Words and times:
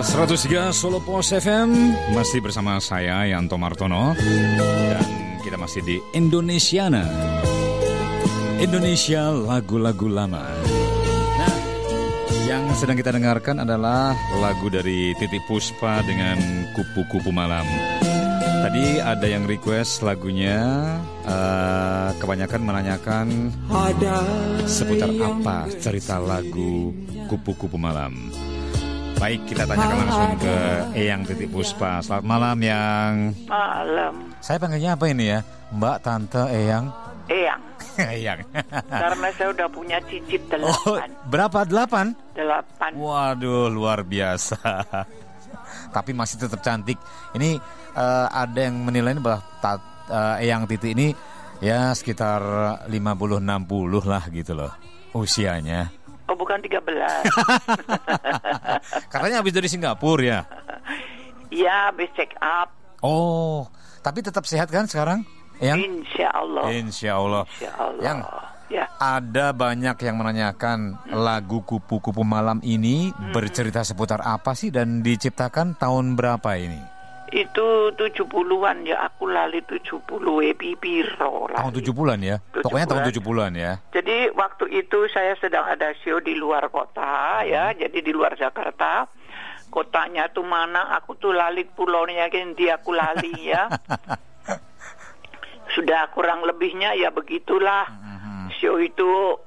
103 0.00 0.72
Solo 0.72 0.96
Pos 1.04 1.28
FM 1.28 1.92
Masih 2.16 2.40
bersama 2.40 2.80
saya 2.80 3.20
Yanto 3.28 3.60
Martono. 3.60 4.16
Dan 4.16 5.36
kita 5.44 5.60
masih 5.60 5.84
di 5.84 5.96
Indonesiana. 6.16 7.04
Indonesia 8.56 9.28
lagu-lagu 9.28 10.08
lama. 10.08 10.40
Nah 11.36 11.56
yang 12.48 12.64
sedang 12.80 12.96
kita 12.96 13.12
dengarkan 13.12 13.60
adalah 13.60 14.16
lagu 14.40 14.72
dari 14.72 15.12
Titi 15.20 15.36
Puspa 15.44 16.00
dengan 16.00 16.40
Kupu-Kupu 16.72 17.28
Malam. 17.28 17.68
Tadi 18.40 19.04
ada 19.04 19.24
yang 19.28 19.48
request 19.48 20.04
lagunya 20.04 20.60
uh, 21.24 22.12
Kebanyakan 22.20 22.60
menanyakan 22.60 23.26
Seputar 24.68 25.08
apa 25.16 25.64
cerita 25.80 26.20
lagu 26.20 26.92
Kupu-Kupu 27.24 27.80
Malam 27.80 28.49
Baik, 29.20 29.52
kita 29.52 29.68
tanyakan 29.68 29.96
langsung 30.00 30.32
ke 30.40 30.56
Eyang 30.96 31.22
Titik 31.28 31.52
Puspa. 31.52 32.00
Selamat 32.00 32.24
malam, 32.24 32.56
Yang. 32.56 33.14
Malam. 33.52 34.14
Saya 34.40 34.56
panggilnya 34.56 34.96
apa 34.96 35.04
ini 35.12 35.24
ya? 35.28 35.44
Mbak, 35.76 35.96
Tante, 36.00 36.48
Eyang? 36.48 36.88
Eyang. 37.28 37.60
Eyang. 38.16 38.40
Karena 38.88 39.28
saya 39.36 39.48
udah 39.52 39.68
punya 39.68 40.00
cicit 40.08 40.40
oh, 40.48 40.56
delapan. 40.56 41.08
Oh, 41.12 41.28
berapa? 41.28 41.58
Delapan? 41.68 42.06
Delapan. 42.32 42.90
Waduh, 42.96 43.68
luar 43.68 44.08
biasa. 44.08 44.56
Tapi 46.00 46.10
masih 46.16 46.40
tetap 46.40 46.64
cantik. 46.64 46.96
Ini 47.36 47.60
uh, 47.92 48.26
ada 48.32 48.72
yang 48.72 48.80
menilai 48.80 49.20
bahwa 49.20 49.44
tat, 49.60 49.84
uh, 50.08 50.40
Eyang 50.40 50.64
Titik 50.64 50.96
ini 50.96 51.12
ya 51.60 51.92
sekitar 51.92 52.40
50-60 52.88 53.36
lah 54.08 54.24
gitu 54.32 54.56
loh 54.56 54.72
usianya. 55.12 55.90
Oh 56.30 56.38
bukan 56.38 56.62
13 56.62 56.78
Katanya 59.12 59.42
habis 59.42 59.50
dari 59.50 59.66
Singapura 59.66 60.22
ya 60.22 60.40
Iya 61.50 61.90
habis 61.90 62.06
check 62.14 62.38
up 62.38 62.70
Oh 63.02 63.66
Tapi 63.98 64.22
tetap 64.22 64.46
sehat 64.46 64.70
kan 64.70 64.86
sekarang 64.86 65.26
yang? 65.58 65.82
Insya 65.82 66.30
Allah 66.30 66.70
Insya 66.70 67.18
Allah 67.18 67.42
Insya 67.50 67.70
Allah 67.76 68.00
Yang 68.00 68.18
ya. 68.70 68.86
Ada 68.96 69.52
banyak 69.52 69.96
yang 70.06 70.16
menanyakan 70.22 70.78
hmm. 71.02 71.18
Lagu 71.18 71.66
Kupu-Kupu 71.66 72.22
Malam 72.22 72.62
ini 72.62 73.10
hmm. 73.10 73.34
Bercerita 73.34 73.82
seputar 73.82 74.22
apa 74.22 74.54
sih 74.54 74.70
Dan 74.70 75.02
diciptakan 75.02 75.74
tahun 75.76 76.14
berapa 76.14 76.54
ini? 76.56 76.99
Itu 77.30 77.94
70-an 77.94 78.82
ya 78.82 79.06
aku 79.06 79.30
lali 79.30 79.62
70 79.62 80.02
epi 80.50 80.74
piro 80.74 81.46
Tahun 81.46 81.72
70-an 81.72 82.18
ya. 82.18 82.36
70 82.50 82.66
Pokoknya 82.66 82.86
tahun 82.90 83.02
70-an 83.14 83.52
ya. 83.54 83.72
Jadi 83.94 84.16
waktu 84.34 84.64
itu 84.74 84.98
saya 85.14 85.38
sedang 85.38 85.62
ada 85.66 85.94
show 86.02 86.18
di 86.18 86.34
luar 86.34 86.66
kota 86.74 87.46
ya, 87.46 87.70
hmm. 87.70 87.78
jadi 87.86 87.98
di 88.02 88.10
luar 88.10 88.34
Jakarta. 88.34 89.06
Kotanya 89.70 90.26
tuh 90.34 90.42
mana? 90.42 90.98
Aku 90.98 91.14
tuh 91.14 91.30
lali 91.30 91.62
pulaunya 91.62 92.26
kan 92.26 92.58
dia 92.58 92.82
aku 92.82 92.90
lali 92.90 93.54
ya. 93.54 93.70
Sudah 95.74 96.10
kurang 96.10 96.42
lebihnya 96.42 96.98
ya 96.98 97.14
begitulah. 97.14 97.86
Hmm. 97.86 98.50
Show 98.58 98.82
itu 98.82 99.38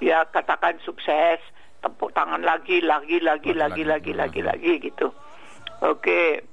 ya 0.00 0.24
katakan 0.24 0.80
sukses. 0.80 1.40
Tepuk 1.80 2.12
tangan 2.12 2.44
lagi, 2.44 2.84
lagi, 2.84 3.24
lagi, 3.24 3.56
lagi, 3.56 3.88
lagi, 3.88 4.12
lagi, 4.12 4.40
lagi 4.44 4.72
gitu. 4.84 5.12
Oke, 5.80 6.44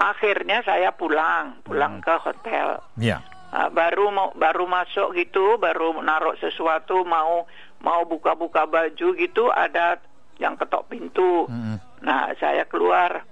akhirnya 0.00 0.64
saya 0.64 0.92
pulang 0.94 1.60
pulang 1.66 2.00
hmm. 2.00 2.04
ke 2.04 2.14
hotel 2.22 2.68
yeah. 2.96 3.20
uh, 3.52 3.68
baru 3.68 4.08
mau 4.08 4.28
baru 4.34 4.64
masuk 4.64 5.14
gitu 5.16 5.60
baru 5.60 5.96
naruh 6.00 6.36
sesuatu 6.40 7.04
mau 7.04 7.44
mau 7.82 8.02
buka-buka 8.06 8.64
baju 8.64 9.08
gitu 9.18 9.52
ada 9.52 10.00
yang 10.40 10.56
ketok 10.56 10.88
pintu 10.88 11.46
hmm. 11.46 11.76
nah 12.02 12.32
saya 12.40 12.64
keluar 12.64 13.22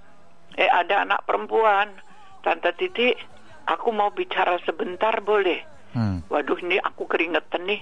eh 0.55 0.69
ada 0.69 1.07
anak 1.07 1.23
perempuan 1.25 1.91
tante 2.43 2.71
Titi 2.75 3.15
aku 3.67 3.89
mau 3.95 4.11
bicara 4.11 4.59
sebentar 4.67 5.23
boleh 5.23 5.63
hmm. 5.95 6.29
waduh 6.29 6.59
ini 6.61 6.77
aku 6.77 7.07
keringetan 7.07 7.65
nih 7.65 7.81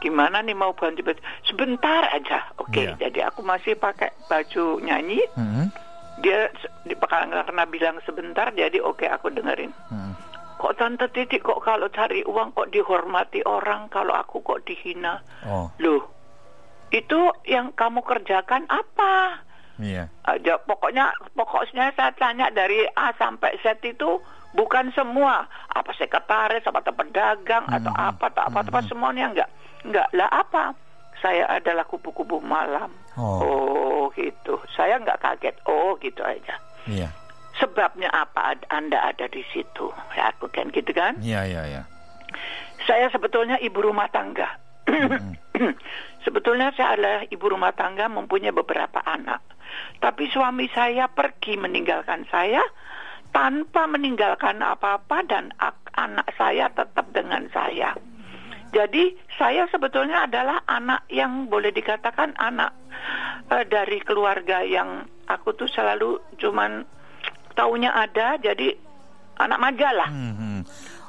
gimana 0.00 0.40
nih 0.40 0.56
mau 0.56 0.72
ganti 0.72 1.04
baju 1.04 1.20
sebentar 1.44 2.08
aja 2.08 2.56
oke 2.56 2.72
okay, 2.72 2.88
yeah. 2.88 2.96
jadi 2.96 3.28
aku 3.28 3.44
masih 3.44 3.76
pakai 3.76 4.12
baju 4.28 4.80
nyanyi 4.80 5.20
hmm 5.36 5.89
dia 6.20 6.48
karena 7.08 7.64
bilang 7.66 7.96
sebentar 8.04 8.52
jadi 8.52 8.78
oke 8.80 9.04
okay, 9.04 9.08
aku 9.08 9.32
dengerin 9.32 9.72
hmm. 9.90 10.12
kok 10.60 10.76
tante 10.76 11.08
titik 11.12 11.42
kok 11.44 11.64
kalau 11.64 11.88
cari 11.88 12.24
uang 12.24 12.52
kok 12.52 12.70
dihormati 12.70 13.40
orang 13.44 13.88
kalau 13.88 14.14
aku 14.14 14.44
kok 14.44 14.62
dihina 14.68 15.20
oh. 15.48 15.68
loh 15.80 16.02
itu 16.90 17.30
yang 17.46 17.70
kamu 17.74 18.02
kerjakan 18.02 18.66
apa 18.66 19.46
Iya. 19.80 20.12
Aja 20.28 20.60
pokoknya 20.60 21.08
pokoknya 21.32 21.96
saya 21.96 22.12
tanya 22.12 22.52
dari 22.52 22.84
A 23.00 23.16
sampai 23.16 23.56
Z 23.64 23.80
itu 23.80 24.20
bukan 24.52 24.92
semua 24.92 25.48
apa 25.72 25.96
sekretaris 25.96 26.68
apa 26.68 26.84
pedagang 26.84 27.64
-hmm. 27.64 27.76
atau 27.80 27.92
apa 27.96 28.28
atau 28.28 28.42
apa, 28.44 28.60
-hmm. 28.60 28.70
apa 28.76 28.80
semuanya 28.84 29.24
enggak 29.32 29.50
enggak 29.88 30.08
lah 30.12 30.28
apa 30.28 30.76
saya 31.20 31.44
adalah 31.48 31.84
kupu-kupu 31.84 32.40
malam. 32.40 32.92
Oh. 33.16 33.40
oh. 33.44 33.89
Saya 34.80 34.96
nggak 34.96 35.20
kaget. 35.20 35.56
Oh 35.68 35.92
gitu 36.00 36.24
aja. 36.24 36.56
Iya. 36.88 37.12
Sebabnya 37.60 38.08
apa 38.08 38.56
Anda 38.72 39.12
ada 39.12 39.28
di 39.28 39.44
situ? 39.52 39.92
Ya, 40.16 40.32
aku 40.32 40.48
kan 40.48 40.72
gitu 40.72 40.96
kan? 40.96 41.20
Iya 41.20 41.44
iya 41.44 41.62
iya. 41.68 41.82
Saya 42.88 43.12
sebetulnya 43.12 43.60
ibu 43.60 43.84
rumah 43.84 44.08
tangga. 44.08 44.56
sebetulnya 46.24 46.72
saya 46.72 46.96
adalah 46.96 47.28
ibu 47.28 47.44
rumah 47.44 47.76
tangga 47.76 48.08
mempunyai 48.08 48.56
beberapa 48.56 49.04
anak. 49.04 49.44
Tapi 50.00 50.32
suami 50.32 50.72
saya 50.72 51.12
pergi 51.12 51.60
meninggalkan 51.60 52.24
saya 52.32 52.64
tanpa 53.36 53.84
meninggalkan 53.84 54.64
apa-apa 54.64 55.20
dan 55.28 55.52
anak 56.00 56.32
saya 56.40 56.72
tetap 56.72 57.04
dengan 57.12 57.44
saya. 57.52 57.92
Jadi 58.70 59.18
saya 59.34 59.66
sebetulnya 59.70 60.30
adalah 60.30 60.62
anak 60.70 61.06
yang 61.10 61.50
boleh 61.50 61.74
dikatakan 61.74 62.38
anak 62.38 62.70
uh, 63.50 63.64
dari 63.66 63.98
keluarga 64.02 64.62
yang 64.62 65.06
aku 65.26 65.54
tuh 65.58 65.66
selalu 65.66 66.22
cuman 66.38 66.86
taunya 67.58 67.90
ada 67.90 68.38
jadi 68.38 68.78
anak 69.42 69.58
manja 69.58 69.88
lah. 69.90 70.08
Hmm, 70.10 70.34
hmm. 70.38 70.60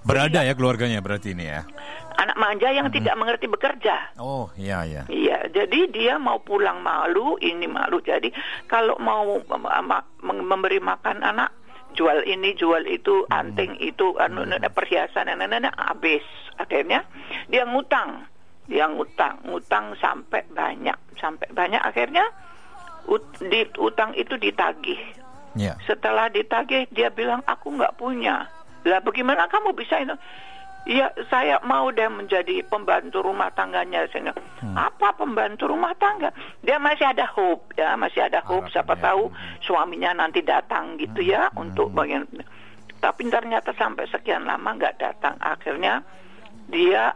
Berada 0.01 0.41
ya 0.41 0.57
keluarganya 0.57 0.97
berarti 0.97 1.37
ini 1.37 1.45
ya. 1.45 1.61
Anak 2.17 2.37
manja 2.41 2.73
yang 2.73 2.89
hmm. 2.89 2.95
tidak 2.97 3.15
mengerti 3.21 3.45
bekerja. 3.45 4.17
Oh 4.17 4.49
iya 4.57 4.81
iya. 4.81 5.03
Iya, 5.05 5.45
jadi 5.53 5.79
dia 5.93 6.13
mau 6.17 6.41
pulang 6.41 6.81
malu, 6.81 7.37
ini 7.37 7.69
malu. 7.69 8.01
Jadi 8.01 8.33
kalau 8.65 8.97
mau 8.97 9.37
memberi 10.25 10.81
makan 10.81 11.21
anak 11.21 11.60
jual 11.93 12.23
ini 12.25 12.55
jual 12.55 12.83
itu 12.87 13.25
hmm. 13.27 13.33
anting 13.33 13.73
itu 13.79 14.15
anu 14.17 14.47
hmm. 14.47 14.67
perhiasan 14.71 15.27
nenek-nenek 15.27 15.73
habis 15.75 16.23
akhirnya 16.57 17.03
dia 17.47 17.63
ngutang 17.67 18.27
dia 18.69 18.87
ngutang 18.87 19.41
ngutang 19.47 19.97
sampai 19.99 20.45
banyak 20.53 20.95
sampai 21.19 21.47
banyak 21.51 21.81
akhirnya 21.81 22.23
ut, 23.09 23.23
di 23.41 23.65
utang 23.81 24.13
itu 24.13 24.37
ditagih 24.37 24.99
yeah. 25.57 25.75
setelah 25.83 26.29
ditagih 26.29 26.87
dia 26.93 27.09
bilang 27.11 27.41
aku 27.49 27.73
nggak 27.73 27.97
punya 27.97 28.47
lah 28.85 28.99
bagaimana 29.01 29.45
kamu 29.49 29.77
bisa 29.77 30.01
itu 30.01 30.15
Iya, 30.81 31.13
saya 31.29 31.61
mau 31.61 31.93
deh 31.93 32.09
menjadi 32.09 32.65
pembantu 32.65 33.21
rumah 33.21 33.53
tangganya 33.53 34.01
sehingga 34.09 34.33
hmm. 34.33 34.73
apa 34.73 35.13
pembantu 35.13 35.69
rumah 35.69 35.93
tangga? 36.01 36.33
Dia 36.65 36.81
masih 36.81 37.05
ada 37.05 37.29
hope 37.29 37.77
ya, 37.77 37.93
masih 37.93 38.25
ada 38.25 38.41
hope. 38.41 38.65
Harapan 38.65 38.73
Siapa 38.73 38.93
ya. 38.97 39.01
tahu 39.05 39.23
suaminya 39.61 40.11
nanti 40.25 40.41
datang 40.41 40.97
gitu 40.97 41.21
hmm. 41.21 41.29
ya 41.29 41.41
hmm. 41.53 41.61
untuk 41.61 41.93
bagian. 41.93 42.25
Tapi 42.97 43.21
ternyata 43.29 43.77
sampai 43.77 44.09
sekian 44.09 44.49
lama 44.49 44.73
nggak 44.73 44.97
datang. 44.97 45.37
Akhirnya 45.37 46.01
dia 46.65 47.13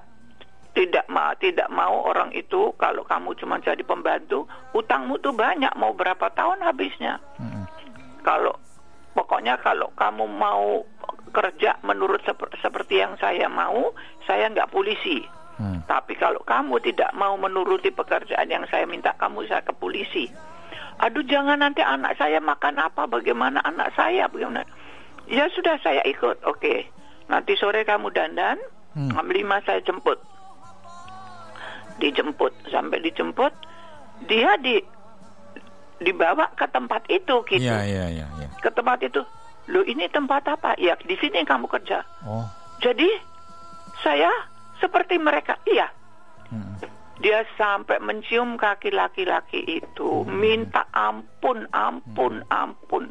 tidak 0.78 1.10
mau 1.10 1.34
tidak 1.42 1.70
mau 1.74 2.06
orang 2.06 2.30
itu 2.38 2.70
kalau 2.78 3.02
kamu 3.02 3.34
cuma 3.42 3.58
jadi 3.58 3.82
pembantu, 3.82 4.46
utangmu 4.78 5.18
tuh 5.26 5.34
banyak. 5.34 5.74
Mau 5.74 5.90
berapa 5.98 6.30
tahun 6.38 6.62
habisnya? 6.62 7.18
Hmm. 7.42 7.66
Kalau 8.22 8.54
pokoknya 9.18 9.58
kalau 9.66 9.90
kamu 9.98 10.30
mau 10.30 10.86
kerja 11.36 11.76
menurut 11.84 12.24
sep 12.24 12.40
seperti 12.64 13.04
yang 13.04 13.20
saya 13.20 13.52
mau, 13.52 13.92
saya 14.24 14.48
nggak 14.48 14.72
polisi. 14.72 15.20
Hmm. 15.60 15.84
Tapi 15.88 16.16
kalau 16.16 16.40
kamu 16.44 16.80
tidak 16.84 17.12
mau 17.16 17.36
menuruti 17.36 17.92
pekerjaan 17.92 18.48
yang 18.48 18.64
saya 18.72 18.88
minta, 18.88 19.12
kamu 19.20 19.44
saya 19.48 19.64
ke 19.64 19.76
polisi. 19.76 20.32
Aduh, 21.04 21.24
jangan 21.28 21.60
nanti 21.60 21.84
anak 21.84 22.16
saya 22.16 22.40
makan 22.40 22.80
apa? 22.80 23.08
Bagaimana 23.08 23.60
anak 23.64 23.92
saya? 24.00 24.32
Bagaimana? 24.32 24.64
Ya 25.28 25.48
sudah 25.52 25.76
saya 25.84 26.00
ikut. 26.08 26.44
Oke. 26.48 26.88
Nanti 27.28 27.58
sore 27.60 27.84
kamu 27.84 28.16
dandan, 28.16 28.60
hmm. 28.96 29.12
jam 29.12 29.28
lima 29.28 29.60
saya 29.68 29.84
jemput. 29.84 30.20
Dijemput 32.00 32.52
sampai 32.72 33.00
dijemput, 33.04 33.52
dia 34.28 34.60
di 34.60 34.80
dibawa 36.04 36.52
ke 36.60 36.68
tempat 36.68 37.08
itu 37.08 37.36
gitu. 37.48 37.64
Iya, 37.64 37.80
iya, 37.88 38.06
iya. 38.12 38.28
Ya. 38.28 38.48
Ke 38.60 38.68
tempat 38.72 39.00
itu 39.00 39.24
Loh 39.72 39.86
ini 39.86 40.06
tempat 40.10 40.46
apa? 40.46 40.78
Ya 40.78 40.94
di 41.02 41.18
sini 41.18 41.42
kamu 41.42 41.66
kerja. 41.66 42.06
Oh. 42.26 42.46
Jadi 42.82 43.10
saya 44.06 44.30
seperti 44.78 45.18
mereka. 45.18 45.58
Iya. 45.66 45.88
Hmm. 46.52 46.78
Dia 47.24 47.48
sampai 47.56 48.04
mencium 48.04 48.60
kaki 48.60 48.92
laki-laki 48.92 49.64
itu, 49.82 50.28
minta 50.28 50.86
ampun, 50.92 51.66
ampun, 51.72 52.44
ampun. 52.52 53.10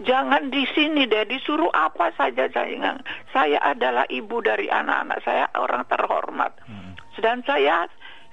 Jangan 0.00 0.48
di 0.48 0.64
sini 0.72 1.04
deh, 1.04 1.28
disuruh 1.28 1.68
apa 1.74 2.08
saja 2.16 2.48
saya. 2.48 2.96
Saya 3.34 3.58
adalah 3.60 4.08
ibu 4.08 4.40
dari 4.40 4.70
anak-anak 4.70 5.18
saya, 5.20 5.44
orang 5.60 5.84
terhormat. 5.90 6.56
Dan 7.20 7.44
saya 7.44 7.84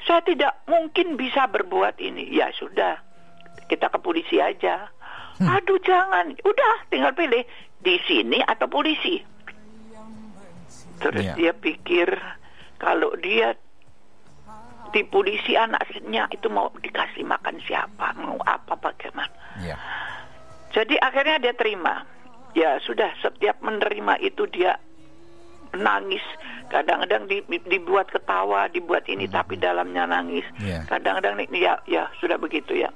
saya 0.08 0.24
tidak 0.24 0.64
mungkin 0.70 1.20
bisa 1.20 1.44
berbuat 1.52 2.00
ini. 2.00 2.32
Ya 2.32 2.48
sudah, 2.56 2.96
kita 3.68 3.92
ke 3.92 4.00
polisi 4.00 4.40
aja. 4.40 4.88
Aduh 5.38 5.78
jangan, 5.80 6.34
udah 6.40 6.76
tinggal 6.88 7.14
pilih 7.14 7.46
di 7.80 7.96
sini 8.04 8.42
atau 8.42 8.66
polisi. 8.66 9.22
Terus 10.98 11.24
Iya. 11.24 11.34
dia 11.38 11.54
pikir 11.54 12.10
kalau 12.78 13.14
dia 13.18 13.54
di 14.90 15.04
polisi 15.04 15.54
anaknya 15.54 16.26
itu 16.32 16.50
mau 16.50 16.74
dikasih 16.74 17.22
makan 17.22 17.62
siapa, 17.62 18.18
mau 18.18 18.40
apa 18.42 18.74
bagaimana. 18.74 19.30
Iya. 19.62 19.78
Jadi 20.74 20.98
akhirnya 20.98 21.38
dia 21.40 21.54
terima. 21.54 22.02
Ya 22.58 22.82
sudah 22.82 23.14
setiap 23.22 23.62
menerima 23.62 24.18
itu 24.20 24.50
dia 24.50 24.74
nangis. 25.72 26.24
Kadang-kadang 26.68 27.30
di- 27.30 27.46
dibuat 27.46 28.10
ketawa, 28.10 28.66
dibuat 28.68 29.06
ini 29.06 29.30
tapi 29.30 29.54
dalamnya 29.56 30.10
nangis. 30.10 30.44
Iya. 30.58 30.82
Kadang-kadang 30.90 31.38
nih, 31.38 31.48
ya 31.54 31.78
ya 31.86 32.10
sudah 32.18 32.42
begitu 32.42 32.74
ya. 32.74 32.90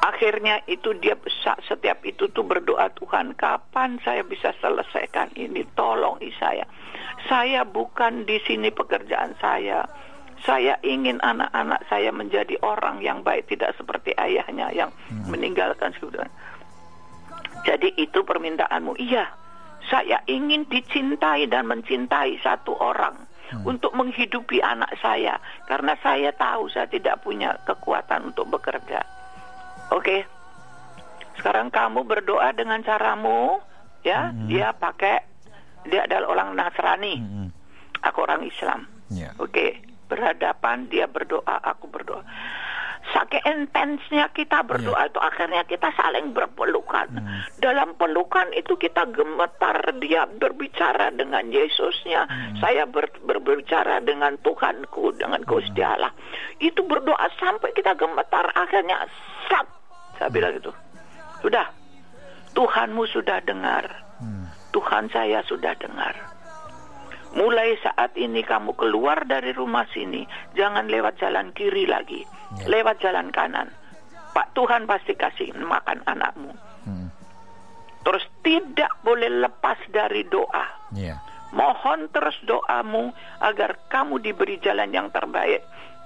Akhirnya 0.00 0.64
itu 0.64 0.96
dia 0.96 1.12
sa- 1.44 1.60
setiap 1.68 2.00
itu 2.08 2.32
tuh 2.32 2.40
berdoa 2.40 2.88
Tuhan 2.96 3.36
kapan 3.36 4.00
saya 4.00 4.24
bisa 4.24 4.56
selesaikan 4.60 5.28
ini 5.36 5.60
tolong 5.76 6.16
saya. 6.40 6.64
Saya 7.28 7.68
bukan 7.68 8.24
di 8.24 8.40
sini 8.48 8.72
pekerjaan 8.72 9.36
saya. 9.36 9.84
Saya 10.40 10.80
ingin 10.80 11.20
anak-anak 11.20 11.84
saya 11.92 12.08
menjadi 12.16 12.56
orang 12.64 13.04
yang 13.04 13.20
baik 13.20 13.44
tidak 13.52 13.76
seperti 13.76 14.16
ayahnya 14.16 14.72
yang 14.72 14.88
meninggalkan 15.28 15.92
sudah. 16.00 16.24
Jadi 17.68 17.92
itu 18.00 18.24
permintaanmu. 18.24 18.96
Iya, 18.96 19.28
saya 19.92 20.24
ingin 20.24 20.64
dicintai 20.64 21.44
dan 21.44 21.68
mencintai 21.68 22.40
satu 22.40 22.72
orang 22.80 23.28
untuk 23.68 23.92
menghidupi 23.92 24.62
anak 24.64 24.96
saya 25.02 25.36
karena 25.68 25.92
saya 26.00 26.32
tahu 26.32 26.72
saya 26.72 26.88
tidak 26.88 27.20
punya 27.20 27.52
kekuatan 27.68 28.32
untuk 28.32 28.48
bekerja. 28.48 29.19
Oke. 29.90 30.26
Sekarang 31.38 31.72
kamu 31.72 32.04
berdoa 32.04 32.52
dengan 32.52 32.84
caramu, 32.84 33.58
ya. 34.04 34.30
Dia 34.48 34.76
pakai 34.76 35.24
dia 35.88 36.04
adalah 36.04 36.36
orang 36.36 36.52
Nasrani. 36.52 37.14
Mm-mm. 37.16 37.48
Aku 38.04 38.24
orang 38.24 38.44
Islam. 38.44 38.84
Iya. 39.08 39.32
Oke, 39.40 39.80
berhadapan 40.06 40.86
dia 40.92 41.08
berdoa, 41.08 41.56
aku 41.64 41.88
berdoa. 41.88 42.20
Saking 43.16 43.42
intensnya 43.48 44.28
kita 44.30 44.60
berdoa 44.60 45.08
itu 45.08 45.16
akhirnya 45.16 45.64
kita 45.64 45.88
saling 45.96 46.36
berpelukan. 46.36 47.08
Dalam 47.58 47.96
pelukan 47.96 48.52
itu 48.52 48.76
kita 48.76 49.08
gemetar 49.08 49.80
dia 49.98 50.28
berbicara 50.28 51.08
dengan 51.08 51.48
Yesusnya. 51.48 52.28
Saya 52.60 52.84
ber- 52.84 53.24
berbicara 53.24 54.04
dengan 54.04 54.36
Tuhanku, 54.44 55.16
dengan 55.16 55.40
Gusti 55.48 55.80
Allah. 55.80 56.12
Itu 56.60 56.84
berdoa 56.84 57.24
sampai 57.40 57.72
kita 57.72 57.96
gemetar 57.96 58.52
akhirnya 58.52 59.08
sat. 59.48 59.66
Saya 60.20 60.28
bilang 60.28 60.52
gitu. 60.60 60.68
Sudah. 61.40 61.72
Tuhanmu 62.52 63.08
sudah 63.08 63.40
dengar. 63.40 63.88
Tuhan 64.70 65.10
saya 65.10 65.42
sudah 65.48 65.74
dengar. 65.80 66.14
Mulai 67.30 67.78
saat 67.78 68.14
ini 68.18 68.42
kamu 68.42 68.74
keluar 68.74 69.22
dari 69.22 69.54
rumah 69.54 69.86
sini, 69.94 70.26
jangan 70.58 70.90
lewat 70.90 71.22
jalan 71.22 71.54
kiri 71.54 71.86
lagi, 71.86 72.26
Ya. 72.58 72.66
lewat 72.66 72.98
jalan 72.98 73.30
kanan. 73.30 73.70
Pak 74.34 74.50
Tuhan 74.54 74.86
pasti 74.86 75.14
kasih 75.14 75.54
makan 75.58 76.02
anakmu. 76.06 76.50
Mm. 76.86 77.08
Terus 78.02 78.24
tidak 78.42 78.90
boleh 79.06 79.30
lepas 79.46 79.78
dari 79.90 80.26
doa. 80.26 80.66
Iya. 80.94 81.22
Mohon 81.50 82.10
terus 82.14 82.38
doamu 82.46 83.10
agar 83.42 83.78
kamu 83.90 84.22
diberi 84.22 84.58
jalan 84.62 84.90
yang 84.94 85.10
terbaik 85.10 85.62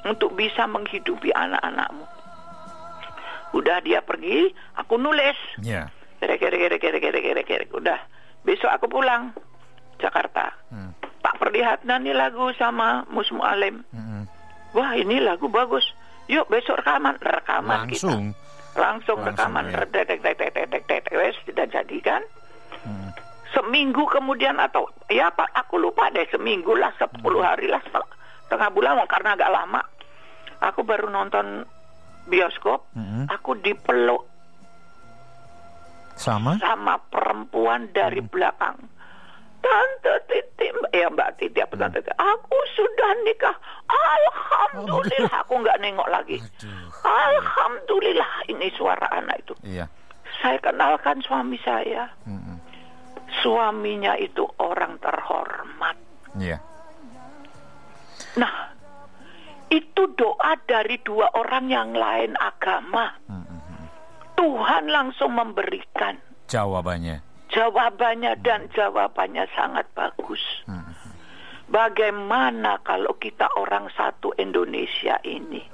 untuk 0.08 0.32
bisa 0.36 0.64
menghidupi 0.68 1.32
anak-anakmu. 1.32 2.04
Udah 3.54 3.78
dia 3.86 4.02
pergi, 4.02 4.50
aku 4.74 4.98
nulis. 4.98 5.38
Iya. 5.62 5.86
Kere 6.18 6.36
kere 6.42 6.56
kere 6.58 6.76
kere 6.82 6.98
kere 6.98 7.20
kere 7.22 7.42
kere. 7.46 7.64
Udah. 7.70 7.98
Besok 8.42 8.70
aku 8.74 8.90
pulang 8.90 9.30
Jakarta. 10.02 10.50
Mm. 10.74 10.90
Pak 11.22 11.40
perlihatkan 11.40 12.04
nih 12.04 12.12
lagu 12.12 12.50
sama 12.58 13.06
Mus 13.08 13.30
Mualim. 13.32 13.80
Mm-mm. 13.94 14.28
Wah 14.76 14.92
ini 14.98 15.22
lagu 15.22 15.48
bagus. 15.48 15.86
Yuk 16.28 16.50
besok 16.50 16.82
rekaman 16.82 17.16
rekaman 17.22 17.88
kita. 17.88 18.10
Langsung. 18.10 18.22
Langsung, 18.74 19.18
Langsung, 19.22 19.28
rekaman. 19.32 19.70
ya. 19.70 19.86
Tek 19.86 20.10
tek 20.10 20.20
tek 20.20 20.36
tek 20.36 20.66
tek 20.68 20.82
tek 20.84 21.34
tidak 21.46 21.66
jadi 21.70 21.96
kan? 22.02 22.22
Mm. 22.84 23.08
Seminggu 23.54 24.02
kemudian 24.10 24.58
atau 24.58 24.90
ya 25.06 25.30
Pak 25.30 25.54
aku 25.54 25.78
lupa 25.78 26.10
deh 26.10 26.26
seminggu 26.26 26.74
lah 26.74 26.90
sepuluh 26.98 27.40
hari 27.40 27.70
lah 27.70 27.78
tengah 28.50 28.68
bulan 28.74 28.98
karena 29.06 29.38
agak 29.38 29.50
lama. 29.54 29.82
Aku 30.60 30.82
baru 30.82 31.08
nonton 31.08 31.64
bioskop. 32.26 32.86
Mm-mm. 32.94 33.28
Aku 33.30 33.54
dipeluk 33.58 34.24
Sama? 36.14 36.54
sama 36.58 36.94
perempuan 37.10 37.90
dari 37.90 38.22
Hmm. 38.22 38.30
belakang. 38.30 38.78
Tante 39.58 40.12
Titi, 40.28 40.68
ya 40.92 41.08
Mbak 41.08 41.40
Titi, 41.40 41.56
apa 41.58 41.72
Hmm. 41.74 41.82
Tante 41.82 41.98
Titi, 41.98 42.12
aku 42.14 42.58
sudah 42.76 43.10
nikah. 43.24 43.56
Alhamdulillah, 43.88 45.32
aku 45.42 45.54
nggak 45.58 45.80
nengok 45.80 46.08
lagi. 46.08 46.36
Aduh. 46.36 46.88
Alhamdulillah, 47.02 48.32
ini 48.46 48.68
suara 48.72 49.08
anak 49.10 49.40
itu. 49.40 49.54
Iya. 49.64 49.88
Saya 50.38 50.60
kenalkan 50.60 51.18
suami 51.20 51.56
saya. 51.64 52.06
Mm-mm. 52.28 52.60
Suaminya 53.40 54.14
itu 54.14 54.44
orang 54.60 55.00
terhormat. 55.00 55.96
Iya. 56.36 56.60
Nah, 58.36 58.63
itu 59.74 60.02
doa 60.14 60.54
dari 60.70 61.02
dua 61.02 61.34
orang 61.34 61.66
yang 61.66 61.90
lain 61.90 62.38
agama. 62.38 63.10
Mm-mm. 63.26 63.90
Tuhan 64.38 64.86
langsung 64.86 65.34
memberikan 65.34 66.14
Jawabannya. 66.46 67.22
jawabannya 67.50 68.38
dan 68.42 68.70
jawabannya 68.70 69.50
sangat 69.54 69.86
bagus. 69.94 70.42
Mm-mm. 70.70 70.94
Bagaimana 71.66 72.78
kalau 72.84 73.16
kita 73.18 73.48
orang 73.56 73.90
satu 73.96 74.30
Indonesia 74.36 75.18
ini 75.26 75.64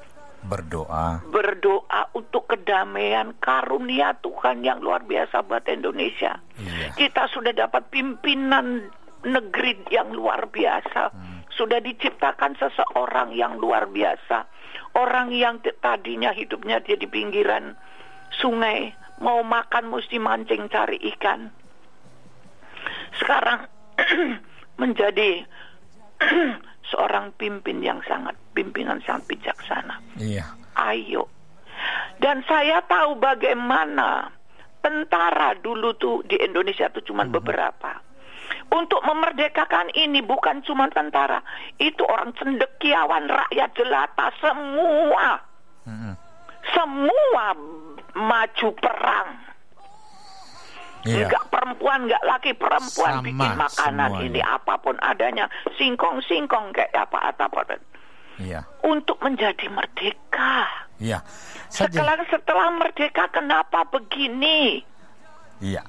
Berdoa. 0.41 1.21
berdoa 1.29 2.09
untuk 2.17 2.49
kedamaian 2.49 3.37
karunia 3.37 4.17
Tuhan 4.25 4.65
yang 4.65 4.81
luar 4.81 5.05
biasa 5.05 5.45
buat 5.45 5.69
Indonesia. 5.69 6.41
Iya. 6.57 6.97
Kita 6.97 7.29
sudah 7.29 7.53
dapat 7.53 7.93
pimpinan 7.93 8.89
negeri 9.21 9.85
yang 9.93 10.17
luar 10.17 10.49
biasa. 10.49 11.13
Sudah 11.61 11.77
diciptakan 11.85 12.57
seseorang 12.57 13.37
yang 13.37 13.61
luar 13.61 13.85
biasa. 13.85 14.49
Orang 14.97 15.29
yang 15.29 15.61
tadinya 15.85 16.33
hidupnya 16.33 16.81
dia 16.81 16.97
di 16.97 17.05
pinggiran 17.05 17.77
sungai, 18.33 18.97
mau 19.21 19.45
makan 19.45 19.93
mesti 19.93 20.17
mancing 20.17 20.73
cari 20.73 20.97
ikan. 21.13 21.53
Sekarang 23.21 23.69
menjadi 24.81 25.45
seorang 26.91 27.37
pimpin 27.37 27.85
yang 27.85 28.01
sangat 28.09 28.41
pimpinan 28.57 29.05
sangat 29.05 29.37
bijaksana 29.37 30.01
Iya. 30.17 30.49
ayo. 30.81 31.29
Dan 32.17 32.41
saya 32.49 32.81
tahu 32.89 33.21
bagaimana 33.21 34.33
tentara 34.81 35.53
dulu 35.61 35.93
tuh 36.01 36.25
di 36.25 36.41
Indonesia 36.41 36.89
tuh 36.89 37.05
cuma 37.05 37.29
beberapa. 37.29 38.01
Untuk 38.71 39.03
memerdekakan 39.03 39.91
ini 39.99 40.23
bukan 40.23 40.63
cuma 40.63 40.87
tentara, 40.95 41.43
itu 41.83 42.07
orang 42.07 42.31
cendekiawan, 42.39 43.27
rakyat 43.27 43.71
jelata, 43.75 44.31
semua, 44.39 45.43
Mm-mm. 45.91 46.15
semua 46.71 47.47
maju 48.15 48.69
perang. 48.79 49.29
Iya. 51.03 51.27
Enggak 51.27 51.45
perempuan, 51.51 51.99
enggak 52.07 52.25
laki 52.29 52.53
perempuan 52.55 53.13
Sama 53.19 53.27
bikin 53.27 53.53
makanan 53.59 54.09
semuanya. 54.15 54.29
ini 54.29 54.41
apa 54.45 54.75
pun 54.79 54.97
adanya, 55.01 55.45
singkong-singkong 55.75 56.71
kayak 56.71 56.93
apa 56.95 57.33
apa 57.35 57.75
Iya. 58.41 58.65
untuk 58.87 59.17
menjadi 59.21 59.67
merdeka. 59.69 60.65
Iya. 61.01 61.25
Setelah 61.73 62.21
setelah 62.29 62.69
merdeka 62.71 63.27
kenapa 63.33 63.83
begini? 63.89 64.85
Iya. 65.61 65.83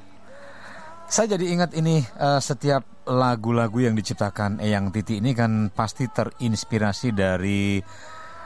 Saya 1.12 1.36
jadi 1.36 1.52
ingat 1.52 1.76
ini 1.76 2.00
eh, 2.00 2.40
setiap 2.40 3.04
lagu-lagu 3.04 3.84
yang 3.84 4.00
diciptakan 4.00 4.64
Eyang 4.64 4.96
Titi 4.96 5.20
ini 5.20 5.36
kan 5.36 5.68
pasti 5.76 6.08
terinspirasi 6.08 7.12
dari 7.12 7.84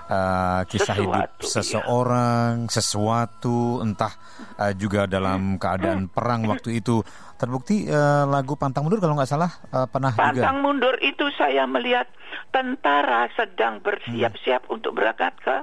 uh, 0.10 0.64
kisah 0.66 0.96
Sesuatu, 0.96 1.04
hidup 1.04 1.30
iya. 1.30 1.46
seseorang, 1.46 2.54
sesuatu, 2.72 3.60
entah 3.84 4.14
uh, 4.58 4.74
juga 4.74 5.06
dalam 5.06 5.62
keadaan 5.62 6.10
perang 6.10 6.48
waktu 6.50 6.82
itu. 6.82 7.06
Terbukti 7.36 7.86
uh, 7.86 8.26
lagu 8.26 8.56
Pantang 8.56 8.88
Mundur 8.88 9.04
kalau 9.04 9.14
nggak 9.20 9.30
salah 9.30 9.52
uh, 9.76 9.86
pernah 9.86 10.16
juga. 10.16 10.24
Pantang 10.26 10.64
mundur 10.64 10.96
itu 11.04 11.28
saya 11.36 11.68
melihat 11.68 12.08
tentara 12.50 13.28
sedang 13.36 13.84
bersiap-siap 13.84 14.72
untuk 14.72 14.96
berangkat 14.96 15.36
ke 15.44 15.56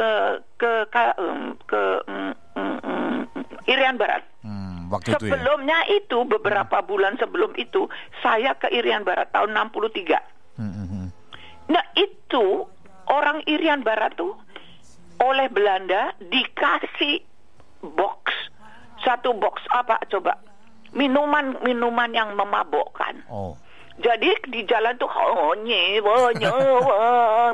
eh, 0.00 0.32
ke 0.56 0.72
ke, 0.88 1.02
em, 1.20 1.52
ke 1.68 1.82
em, 2.08 2.32
em, 2.56 2.74
em, 2.80 3.44
Irian 3.68 4.00
Barat. 4.00 4.31
Hmm, 4.92 5.00
waktu 5.00 5.08
itu 5.16 5.24
ya. 5.24 5.32
Sebelumnya 5.32 5.78
itu 5.88 6.18
beberapa 6.28 6.84
bulan 6.84 7.16
sebelum 7.16 7.56
itu 7.56 7.88
saya 8.20 8.52
ke 8.60 8.68
Irian 8.68 9.08
Barat 9.08 9.32
tahun 9.32 9.56
63. 9.56 10.60
Hmm, 10.60 10.68
hmm, 10.68 10.86
hmm. 10.92 11.06
Nah 11.72 11.84
itu 11.96 12.68
orang 13.08 13.40
Irian 13.48 13.80
Barat 13.80 14.12
tuh 14.20 14.36
oleh 15.24 15.48
Belanda 15.48 16.12
dikasih 16.20 17.24
box 17.80 18.52
satu 19.00 19.34
box 19.34 19.64
apa 19.72 19.98
coba 20.12 20.36
minuman 20.92 21.56
minuman 21.64 22.12
yang 22.12 22.36
memabokkan. 22.36 23.24
Oh. 23.32 23.56
Jadi 24.00 24.34
di 24.48 24.64
jalan 24.64 24.96
tuh 24.96 25.06
honye, 25.06 26.00
wah, 26.00 26.32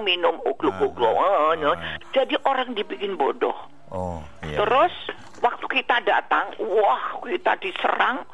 minum 0.07 0.38
ukluk 0.47 0.75
ukluk, 0.78 1.11
honye. 1.11 1.75
Jadi 2.14 2.38
orang 2.47 2.78
dibikin 2.78 3.18
bodoh. 3.18 3.54
Oh, 3.90 4.23
iya. 4.47 4.62
Terus 4.62 4.95
waktu 5.42 5.66
kita 5.71 6.02
datang, 6.04 6.54
wah 6.62 7.18
kita 7.25 7.59
diserang, 7.59 8.25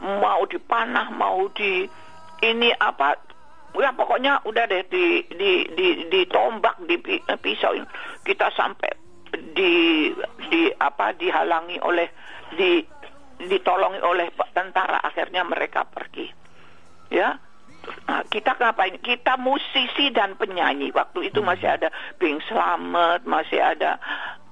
mau 0.00 0.42
dipanah, 0.48 1.08
mau 1.14 1.48
di 1.52 1.86
ini 2.44 2.70
apa, 2.76 3.16
ya 3.78 3.90
pokoknya 3.94 4.44
udah 4.44 4.64
deh 4.68 4.84
di 4.90 5.24
di 5.32 5.64
di 5.72 5.86
ditombak, 6.10 6.84
di 6.84 6.96
eh, 7.08 7.38
pisau 7.40 7.72
kita 8.22 8.52
sampai 8.52 8.92
di 9.54 10.12
di 10.50 10.70
apa 10.78 11.14
dihalangi 11.16 11.80
oleh 11.82 12.08
di 12.54 12.84
ditolongi 13.34 13.98
oleh 14.02 14.30
tentara 14.54 15.02
akhirnya 15.02 15.42
mereka 15.42 15.82
pergi 15.82 16.30
ya 17.10 17.34
Nah, 18.08 18.24
kita 18.32 18.56
ngapain? 18.56 18.96
Kita 19.00 19.36
musisi 19.36 20.08
dan 20.08 20.40
penyanyi. 20.40 20.88
Waktu 20.92 21.28
itu 21.28 21.44
masih 21.44 21.68
ada 21.68 21.92
Bing 22.16 22.40
Slamet, 22.48 23.28
masih 23.28 23.60
ada 23.60 24.00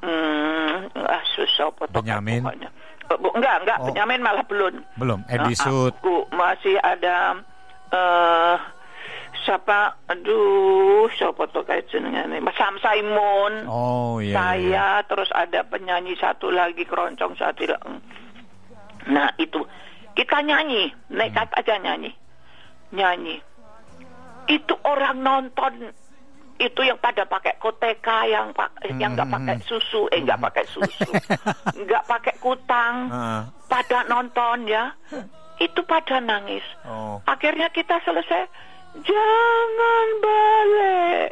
hmm, 0.02 0.76
ah, 1.00 1.22
susah 1.32 1.68
apa 1.68 1.82
tuh 1.86 1.94
Benyamin? 1.96 2.42
pokoknya. 2.42 2.70
Eh, 3.02 3.18
enggak, 3.34 3.56
enggak, 3.62 3.78
Oh. 3.78 3.86
Benyamin 3.86 4.20
malah 4.20 4.44
belum. 4.44 4.74
Belum, 4.94 5.20
Nah, 5.22 5.32
Edi 5.32 5.54
Sud. 5.54 5.92
aku 5.94 6.26
masih 6.30 6.76
ada 6.78 7.38
eh 7.90 8.56
siapa 9.42 9.98
aduh 10.06 11.10
siapa 11.10 11.44
tuh 11.48 11.60
kayak 11.62 11.88
jenengane 11.88 12.38
Mas 12.38 12.54
Sam 12.54 12.78
Simon 12.78 13.66
Oh, 13.66 14.16
iya. 14.16 14.30
iya, 14.30 14.38
saya 14.38 14.86
terus 15.04 15.28
ada 15.30 15.60
penyanyi 15.62 16.14
satu 16.14 16.48
lagi 16.48 16.82
keroncong 16.82 17.34
satu 17.34 17.66
lagi. 17.66 17.98
Nah 19.04 19.28
itu 19.36 19.60
kita 20.14 20.40
nyanyi, 20.40 20.88
nekat 21.10 21.48
Hmm. 21.48 21.58
aja 21.58 21.74
nyanyi, 21.76 22.12
nyanyi. 22.92 23.36
Itu 24.46 24.78
orang 24.82 25.20
nonton 25.20 25.90
itu 26.62 26.80
yang 26.80 26.94
pada 26.96 27.26
pakai 27.26 27.58
koteka 27.58 28.22
yang 28.24 28.54
pak 28.54 28.70
yang 28.94 29.12
nggak 29.12 29.26
pakai 29.26 29.56
susu, 29.66 30.06
eh 30.08 30.22
nggak 30.22 30.38
pakai 30.38 30.64
susu, 30.64 31.10
nggak 31.82 32.04
pakai 32.06 32.34
kutang, 32.38 33.10
Ah. 33.10 33.42
pada 33.66 34.06
nonton 34.06 34.70
ya. 34.70 34.94
Itu 35.58 35.82
pada 35.82 36.18
nangis. 36.18 36.62
Oh. 36.82 37.18
Akhirnya 37.22 37.70
kita 37.70 37.98
selesai. 38.02 38.46
Jangan 38.92 40.08
balik, 40.20 41.30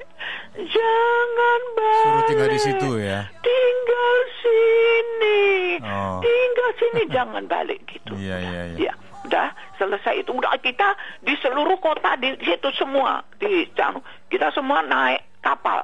jangan 0.57 1.61
balik. 1.77 2.01
Suruh 2.01 2.25
tinggal 2.25 2.49
di 2.49 2.59
situ 2.59 2.91
ya. 2.97 3.21
Tinggal 3.41 4.17
sini, 4.41 5.41
Oh. 5.85 6.19
tinggal 6.19 6.71
sini, 6.75 7.03
jangan 7.17 7.45
balik 7.45 7.81
gitu. 7.85 8.17
Iya, 8.17 8.37
iya, 8.41 8.63
iya. 8.73 8.79
Ya, 8.89 8.95
udah 9.31 9.47
selesai 9.79 10.27
itu 10.27 10.35
udah 10.35 10.59
kita 10.59 10.91
di 11.23 11.39
seluruh 11.39 11.79
kota 11.79 12.19
di 12.19 12.35
situ 12.43 12.67
semua 12.75 13.23
di 13.39 13.63
Canu 13.79 14.03
kita 14.27 14.51
semua 14.51 14.83
naik 14.83 15.23
kapal. 15.39 15.79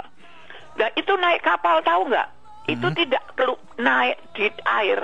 Dan 0.75 0.91
itu 0.93 1.15
naik 1.15 1.41
kapal 1.41 1.79
tahu 1.81 2.11
nggak? 2.11 2.29
Itu 2.67 2.91
Hmm. 2.91 2.99
tidak 2.99 3.23
naik 3.79 4.19
di 4.35 4.51
air, 4.67 4.99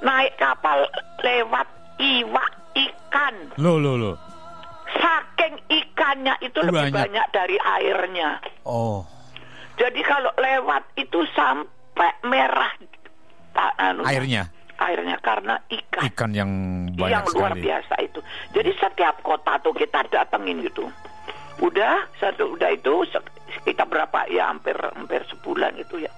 naik 0.00 0.32
kapal 0.40 0.88
lewat 1.20 1.68
iwak 2.00 2.50
ikan. 2.72 3.34
Lo, 3.60 3.76
lo, 3.76 3.94
lo. 3.94 4.12
Saking 4.88 5.60
ikannya 5.68 6.32
itu 6.40 6.56
lebih 6.64 6.88
Banyak. 6.88 6.96
banyak 6.96 7.26
dari 7.30 7.56
airnya. 7.60 8.40
Oh. 8.64 9.04
Jadi 9.76 10.00
kalau 10.02 10.32
lewat 10.34 10.96
itu 10.96 11.20
sampai 11.36 12.10
merah 12.24 12.72
anu, 13.78 14.02
Airnya. 14.02 14.48
airnya 14.78 15.18
karena 15.18 15.58
ikan 15.68 16.02
Ikan 16.06 16.30
yang 16.30 16.50
banyak 16.98 17.14
yang 17.14 17.24
luar 17.32 17.52
sekali. 17.54 17.64
biasa 17.64 17.94
itu. 18.02 18.20
Jadi 18.52 18.70
setiap 18.76 19.14
kota 19.22 19.52
tuh 19.62 19.72
kita 19.72 20.02
datengin 20.10 20.66
gitu. 20.66 20.90
Udah 21.62 22.06
satu 22.18 22.58
udah 22.58 22.70
itu 22.74 23.06
kita 23.64 23.86
berapa 23.86 24.26
ya 24.30 24.50
hampir 24.50 24.74
hampir 24.74 25.22
sebulan 25.30 25.78
itu 25.78 26.02
ya. 26.02 26.12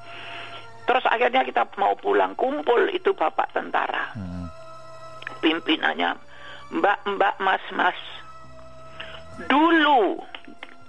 Terus 0.89 1.05
akhirnya 1.07 1.45
kita 1.45 1.69
mau 1.79 1.95
pulang 1.95 2.35
kumpul 2.35 2.89
itu 2.91 3.15
bapak 3.15 3.53
tentara 3.55 4.11
Hmm. 4.11 4.49
pimpinannya 5.39 6.19
mbak-mbak 6.71 7.35
mas-mas 7.39 7.97
dulu 9.49 10.21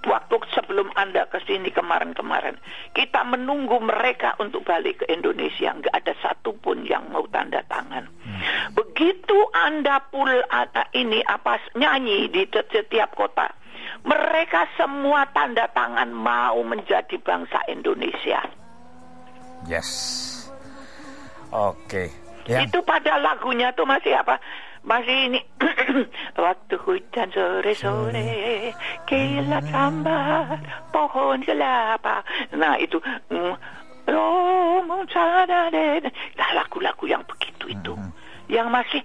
waktu 0.06 0.36
sebelum 0.54 0.90
anda 0.98 1.26
ke 1.30 1.38
sini 1.46 1.70
kemarin-kemarin 1.70 2.58
kita 2.94 3.22
menunggu 3.26 3.78
mereka 3.82 4.34
untuk 4.42 4.66
balik 4.66 5.02
ke 5.02 5.06
Indonesia 5.10 5.72
nggak 5.72 5.94
ada 5.94 6.14
satupun 6.20 6.84
yang 6.86 7.06
mau 7.10 7.26
tanda 7.30 7.62
tangan 7.70 8.06
begitu 8.74 9.38
anda 9.54 10.02
pul 10.10 10.30
ini 10.92 11.20
apa 11.26 11.58
nyanyi 11.78 12.28
di 12.28 12.46
setiap 12.50 13.14
kota 13.14 13.50
mereka 14.02 14.66
semua 14.74 15.26
tanda 15.30 15.70
tangan 15.70 16.10
mau 16.10 16.58
menjadi 16.66 17.16
bangsa 17.22 17.62
Indonesia 17.70 18.42
Yes. 19.66 19.90
Oke. 21.54 22.10
Ya. 22.50 22.66
Itu 22.66 22.82
pada 22.82 23.22
lagunya 23.22 23.70
tuh 23.76 23.86
masih 23.86 24.18
apa? 24.18 24.42
Masih 24.82 25.30
ini 25.30 25.40
Waktu 26.44 26.74
hujan 26.82 27.28
sore-sore 27.30 28.74
Kilat 29.06 29.64
sambar 29.70 30.58
Pohon 30.90 31.38
kelapa 31.46 32.26
Nah 32.58 32.74
itu 32.82 32.98
mm. 33.30 33.54
Nah 36.34 36.50
lagu-lagu 36.58 37.04
yang 37.06 37.22
begitu 37.22 37.70
itu 37.70 37.94
Yang 38.50 38.68
masih 38.68 39.00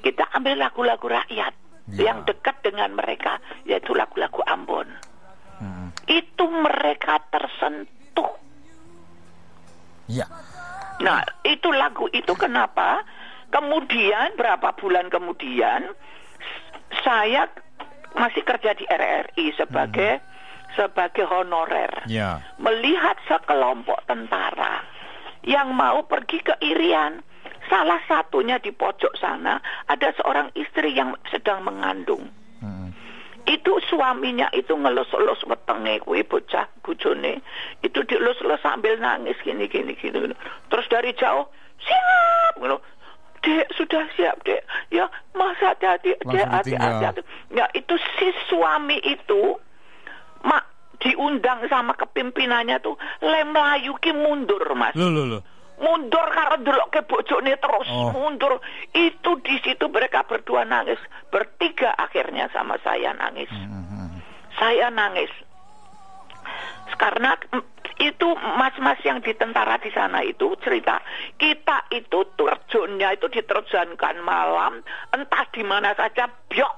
Kita 0.00 0.24
ambil 0.32 0.56
lagu-lagu 0.56 1.06
rakyat 1.08 1.54
Ya. 1.88 2.12
Yang 2.12 2.36
dekat 2.36 2.56
dengan 2.60 2.92
mereka 2.92 3.40
Yaitu 3.64 3.96
lagu-lagu 3.96 4.44
Ambon 4.44 4.88
Hmm. 5.58 5.90
Itu 6.06 6.46
mereka 6.46 7.18
tersentuh 7.34 7.98
Ya. 10.08 10.24
Nah, 11.04 11.20
itu 11.44 11.68
lagu 11.68 12.08
itu 12.10 12.32
kenapa? 12.32 13.04
Kemudian 13.48 14.36
berapa 14.36 14.76
bulan 14.76 15.08
kemudian 15.08 15.88
saya 17.04 17.48
masih 18.12 18.44
kerja 18.44 18.76
di 18.76 18.84
RRI 18.84 19.56
sebagai 19.56 20.20
sebagai 20.76 21.24
honorer. 21.24 22.04
Ya. 22.06 22.44
Melihat 22.60 23.16
sekelompok 23.24 24.04
tentara 24.04 24.84
yang 25.48 25.72
mau 25.72 26.04
pergi 26.04 26.44
ke 26.44 26.54
Irian. 26.60 27.24
Salah 27.68 28.00
satunya 28.08 28.56
di 28.60 28.72
pojok 28.72 29.12
sana 29.20 29.60
ada 29.88 30.08
seorang 30.16 30.48
istri 30.56 30.96
yang 30.96 31.12
sedang 31.28 31.64
mengandung 31.64 32.24
Hmm. 32.58 32.90
itu 33.46 33.78
suaminya 33.86 34.50
itu 34.50 34.74
ngelus-elus 34.74 35.46
wetenge 35.46 36.02
kuwi 36.02 36.26
bocah 36.26 36.66
bojone 36.82 37.38
itu 37.86 38.02
dielus-elus 38.02 38.58
sambil 38.58 38.98
nangis 38.98 39.38
gini 39.46 39.70
gini 39.70 39.94
gini 39.94 40.18
gini. 40.26 40.34
terus 40.66 40.90
dari 40.90 41.14
jauh 41.14 41.46
siap 41.78 42.58
ngono 42.58 42.82
Dek 43.42 43.66
sudah 43.78 44.04
siap 44.18 44.42
dek. 44.42 44.62
Ya 44.90 45.06
mas 45.34 45.58
hati-hati. 45.62 46.18
Dek 46.22 46.46
hati-hati. 46.46 47.22
ya 47.54 47.66
itu 47.74 47.94
si 48.18 48.28
suami 48.50 48.98
itu 49.02 49.56
mak 50.42 50.66
diundang 50.98 51.62
sama 51.70 51.94
kepimpinannya 51.94 52.82
tuh 52.82 52.98
lem 53.22 53.54
Melayu 53.54 53.94
ki 54.02 54.10
mundur 54.12 54.62
mas. 54.74 54.94
Lo, 54.98 55.08
lo, 55.10 55.24
lo. 55.26 55.40
mundur 55.78 56.26
karena 56.34 56.58
delok 56.58 56.90
ke 56.90 57.00
bojone 57.06 57.54
terus 57.54 57.86
Oh. 57.86 58.10
mundur. 58.10 58.58
Itu 58.90 59.38
di 59.46 59.62
situ 59.62 59.86
mereka 59.86 60.26
berdua 60.26 60.66
nangis. 60.66 60.98
Bertiga 61.30 61.94
akhirnya 61.94 62.50
sama 62.50 62.74
saya 62.82 63.14
nangis. 63.14 63.46
Hmm. 63.50 63.78
saya 64.58 64.90
nangis 64.90 65.30
karena 66.98 67.38
mm, 67.54 67.64
itu 67.98 68.28
mas-mas 68.58 68.98
yang 69.02 69.18
di 69.22 69.34
tentara 69.34 69.78
di 69.78 69.90
sana 69.90 70.22
itu 70.22 70.54
cerita 70.62 71.02
kita 71.38 71.90
itu 71.94 72.22
terjunnya 72.34 73.14
itu 73.14 73.26
diterjunkan 73.26 74.22
malam 74.22 74.82
entah 75.14 75.44
di 75.50 75.62
mana 75.66 75.94
saja 75.94 76.30
biok 76.50 76.74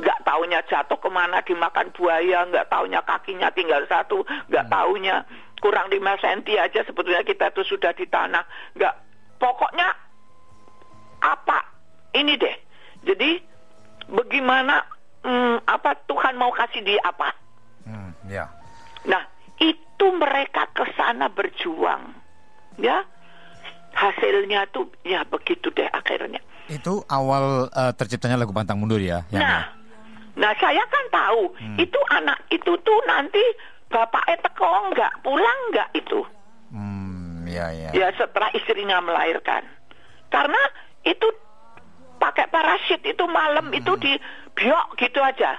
nggak 0.00 0.22
taunya 0.22 0.60
jatuh 0.64 0.96
ke 0.96 1.10
mana 1.12 1.42
dimakan 1.44 1.92
buaya, 1.92 2.46
nggak 2.48 2.72
taunya 2.72 3.04
kakinya 3.04 3.52
tinggal 3.52 3.84
satu, 3.84 4.22
nggak 4.48 4.64
Hmm. 4.70 4.72
taunya 4.72 5.16
kurang 5.60 5.92
5 5.92 6.16
senti 6.22 6.56
aja 6.56 6.80
sebetulnya 6.88 7.20
kita 7.20 7.52
tuh 7.52 7.66
sudah 7.66 7.92
di 7.92 8.08
tanah, 8.08 8.40
nggak 8.78 8.94
pokoknya 9.36 9.88
apa 11.20 11.58
ini 12.16 12.38
deh. 12.40 12.56
Jadi 13.04 13.30
bagaimana 14.08 14.80
hmm, 15.20 15.68
apa 15.68 16.00
Tuhan 16.08 16.38
mau 16.40 16.54
kasih 16.54 16.80
dia 16.80 17.00
apa? 17.04 17.28
Hmm, 17.84 18.10
ya. 18.30 18.48
Nah, 19.04 19.22
itu 19.56 20.06
mereka 20.16 20.68
ke 20.72 20.84
sana 20.96 21.28
berjuang. 21.28 22.12
Ya. 22.76 23.04
Hasilnya 23.90 24.70
tuh 24.70 24.86
ya 25.02 25.26
begitu 25.26 25.68
deh 25.74 25.90
akhirnya. 25.90 26.38
Itu 26.70 27.02
awal 27.10 27.66
eh, 27.68 27.92
terciptanya 27.98 28.38
lagu 28.38 28.54
Pantang 28.54 28.78
Mundur 28.78 29.02
ya, 29.02 29.26
yang 29.34 29.42
Nah, 29.42 29.66
nah 30.38 30.52
saya 30.62 30.78
kan 30.86 31.04
tahu 31.10 31.50
Hmm. 31.58 31.74
itu 31.74 31.98
anak 32.14 32.38
itu 32.48 32.70
tuh 32.80 32.98
nanti 33.04 33.42
bapaknya 33.90 34.38
teko 34.46 34.70
enggak, 34.86 35.10
pulang 35.26 35.58
enggak 35.68 35.90
itu. 35.98 36.22
Hmm, 36.70 37.42
ya 37.50 37.74
ya. 37.74 37.90
Ya 37.90 38.08
setelah 38.14 38.54
istrinya 38.54 39.02
melahirkan. 39.02 39.66
Karena 40.30 40.62
itu 41.02 41.26
pakai 42.22 42.46
parasit 42.46 43.02
itu 43.02 43.24
malam 43.26 43.74
Hmm. 43.74 43.78
itu 43.82 43.92
di 43.98 44.14
biok 44.54 44.94
gitu 45.02 45.18
aja. 45.18 45.58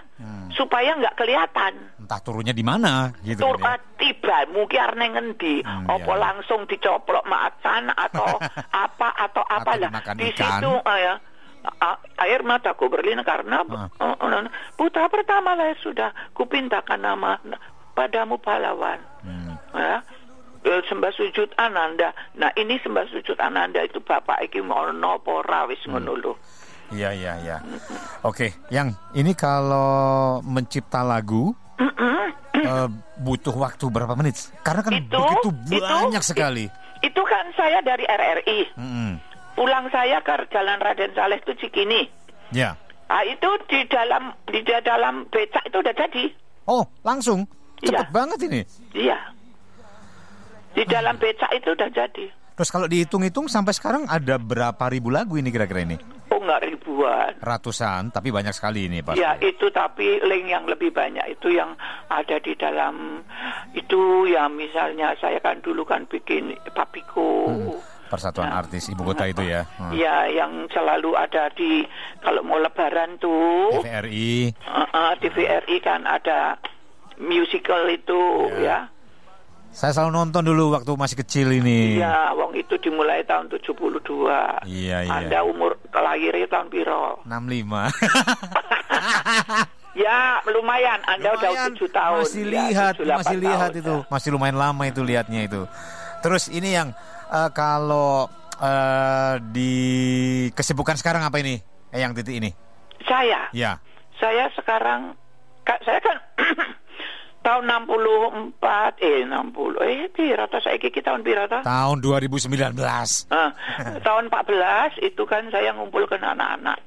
Supaya 0.55 0.95
nggak 0.95 1.19
kelihatan. 1.19 1.90
Entah 2.11 2.27
turunnya 2.27 2.51
di 2.51 2.59
mana 2.59 3.07
gitu 3.23 3.39
Tur 3.39 3.55
kan 3.55 3.79
ya. 3.79 3.95
tiba 3.95 4.43
mungkin 4.51 4.83
arne 4.83 5.05
ngendi 5.09 5.63
Hmm, 5.63 5.87
apa 5.87 6.11
iya. 6.11 6.19
langsung 6.19 6.67
dicoplok 6.67 7.23
macan 7.23 7.87
atau 7.87 8.35
apa 8.83 9.15
atau 9.15 9.39
apa 9.41 9.79
lah 9.79 9.87
di 10.13 10.27
situ 10.29 10.71
ah, 10.83 10.97
ya 10.97 11.13
air 12.19 12.43
mataku 12.43 12.91
berlin 12.91 13.23
karena 13.23 13.63
no, 13.63 13.87
no. 14.19 14.37
putra 14.75 15.07
pertama 15.07 15.55
lahir 15.55 15.79
sudah 15.79 16.11
kupintakan 16.33 16.99
nama 16.99 17.39
padamu 17.93 18.35
pahlawan 18.35 18.99
Hmm. 19.23 19.55
ya 19.71 20.03
Eh, 20.61 20.83
sembah 20.85 21.09
sujud 21.09 21.47
ananda 21.55 22.11
nah 22.33 22.51
ini 22.53 22.75
sembah 22.77 23.07
sujud 23.07 23.39
ananda 23.39 23.79
itu 23.79 23.97
bapak 23.97 24.43
iki 24.43 24.59
mau 24.59 24.83
nopo 24.91 25.39
rawis 25.41 25.79
Hmm. 25.87 25.95
ngono 25.95 26.13
lho 26.13 26.33
Iya 26.91 27.15
iya 27.15 27.33
iya. 27.39 27.57
Oke, 28.21 28.51
yang 28.67 28.91
ini 29.13 29.31
kalau 29.31 29.87
mencipta 30.43 30.99
lagu 31.01 31.55
eh, 32.53 32.87
butuh 33.17 33.53
waktu 33.53 33.85
berapa 33.87 34.13
menit? 34.13 34.37
Karena 34.61 34.81
kan 34.81 34.93
Itu- 34.93 35.09
begitu 35.09 35.49
itu- 35.71 35.81
banyak 35.81 36.21
sekali. 36.21 36.65
itu 37.01 37.21
kan 37.21 37.45
saya 37.51 37.81
dari 37.81 38.05
RRI 38.05 38.77
Mm-mm. 38.77 39.11
pulang 39.53 39.89
saya 39.89 40.21
ke 40.21 40.37
Jalan 40.47 40.77
Raden 40.77 41.09
Saleh 41.11 41.39
itu 41.39 41.53
Cikini 41.57 42.05
Ya. 42.51 42.77
Ah 43.07 43.23
itu 43.23 43.47
di 43.65 43.81
dalam 43.85 44.31
di 44.45 44.59
dalam 44.61 45.25
becak 45.27 45.65
itu 45.65 45.77
udah 45.77 45.91
jadi. 45.91 46.23
Oh, 46.63 46.83
langsung. 47.01 47.43
Cepet 47.77 47.91
Iya. 47.97 48.13
banget 48.13 48.39
ini. 48.43 48.61
Iya. 48.93 49.17
Di 50.71 50.83
dalam 50.85 51.15
becak 51.15 51.51
itu 51.51 51.71
udah 51.71 51.89
jadi. 51.89 52.25
Terus 52.53 52.69
kalau 52.69 52.85
dihitung-hitung 52.85 53.47
sampai 53.47 53.71
sekarang 53.71 54.03
ada 54.05 54.35
berapa 54.35 54.79
ribu 54.87 55.09
lagu 55.09 55.35
ini 55.35 55.47
kira-kira 55.47 55.81
ini? 55.81 55.97
Oh 56.31 56.39
nggak 56.39 56.63
ribuan. 56.63 57.35
Ratusan, 57.37 58.07
tapi 58.09 58.31
banyak 58.31 58.55
sekali 58.55 58.87
ini 58.87 59.03
Pak. 59.03 59.19
Ya 59.19 59.35
itu 59.37 59.67
tapi 59.67 60.15
link 60.23 60.47
yang 60.47 60.63
lebih 60.63 60.89
banyak 60.89 61.27
itu 61.29 61.51
yang 61.51 61.75
ada 62.07 62.39
di 62.39 62.55
dalam 62.55 63.19
itu 63.71 64.25
ya 64.25 64.47
misalnya 64.47 65.11
saya 65.19 65.43
kan 65.43 65.59
dulu 65.59 65.83
kan 65.83 66.07
bikin 66.07 66.55
Papiko. 66.71 67.51
Persatuan 68.07 68.51
Artis 68.51 68.87
Ibu 68.87 69.03
Kota 69.05 69.23
itu 69.23 69.43
ya. 69.43 69.63
Hmm. 69.79 69.91
Ya 69.91 70.27
yang 70.27 70.67
selalu 70.67 71.15
ada 71.15 71.51
di 71.51 71.83
kalau 72.19 72.43
mau 72.43 72.59
lebaran 72.59 73.15
tuh 73.17 73.71
TVRI. 73.79 74.51
uh, 74.67 74.83
uh, 74.87 75.11
TVRI 75.17 75.77
kan 75.79 76.03
ada 76.03 76.55
musical 77.17 77.87
itu 77.87 78.51
Ya. 78.59 78.87
ya. 78.87 78.90
Saya 79.71 79.95
selalu 79.95 80.11
nonton 80.13 80.43
dulu 80.43 80.75
waktu 80.75 80.91
masih 80.93 81.17
kecil 81.19 81.47
ini. 81.49 81.95
Iya, 81.95 82.35
wong 82.35 82.51
itu 82.53 82.75
dimulai 82.77 83.23
tahun 83.23 83.47
72. 83.47 84.03
Iya, 84.67 84.97
iya. 85.07 85.11
Anda 85.11 85.39
umur 85.41 85.79
lahirnya 85.89 86.47
tahun 86.47 86.67
piro? 86.67 87.23
65. 87.23 87.87
Ya, 89.91 90.39
lumayan. 90.47 91.03
Anda 91.03 91.35
udah 91.35 91.51
Lumayan, 91.51 91.71
7 91.75 91.91
tahun. 91.91 92.23
Masih 92.23 92.43
Ya, 92.43 92.51
lihat, 92.71 92.93
7, 92.95 93.11
8 93.11 93.19
masih 93.19 93.37
lihat 93.43 93.59
tahun, 93.75 93.81
itu. 93.83 93.95
ya. 93.99 94.07
Masih 94.07 94.29
lumayan 94.31 94.55
lama 94.55 94.83
itu 94.87 95.01
lihatnya 95.03 95.41
itu. 95.43 95.61
Terus 96.23 96.47
ini 96.47 96.69
yang 96.71 96.95
eh, 97.27 97.49
kalau 97.51 98.31
eh, 98.55 99.33
di 99.51 99.73
kesibukan 100.55 100.95
sekarang 100.95 101.27
apa 101.27 101.43
ini? 101.43 101.59
Eh, 101.91 101.99
yang 101.99 102.15
titik 102.15 102.39
ini. 102.39 102.55
Saya, 103.03 103.51
Ya. 103.51 103.83
saya 104.15 104.47
sekarang, 104.55 105.11
saya 105.67 105.99
kan 105.99 106.17
tahun 107.41 107.63
64, 107.89 109.01
eh 109.01 109.25
60, 109.25 109.81
eh 109.81 110.05
piro 110.13 110.45
ta 110.45 110.61
saiki 110.61 110.93
iki 110.93 111.01
tahun 111.01 111.25
piro 111.25 111.49
ta? 111.49 111.65
Tahun 111.65 111.97
2019. 111.97 112.77
Ah, 113.33 113.49
tahun 114.05 114.29
14 114.29 115.01
itu 115.01 115.23
kan 115.25 115.49
saya 115.49 115.73
ngumpulkan 115.73 116.21
anak-anak. 116.21 116.77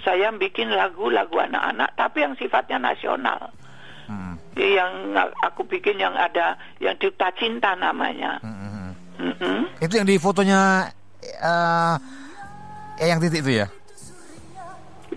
Saya 0.00 0.32
bikin 0.32 0.72
lagu-lagu 0.72 1.36
anak-anak 1.36 1.92
tapi 1.92 2.24
yang 2.24 2.32
sifatnya 2.40 2.80
nasional. 2.80 3.52
Hmm, 4.08 4.40
Yang 4.56 4.92
aku 5.44 5.68
bikin 5.68 6.00
yang 6.00 6.16
ada 6.16 6.56
yang 6.80 6.96
Duta 6.96 7.28
Cinta 7.36 7.76
namanya. 7.76 8.40
hmm, 8.40 8.96
hmm. 9.20 9.60
Itu 9.84 10.00
yang 10.00 10.08
di 10.08 10.16
fotonya 10.16 10.88
eh 11.20 11.94
eh, 13.04 13.06
yang 13.12 13.20
titik 13.20 13.44
itu 13.44 13.60
ya? 13.60 13.66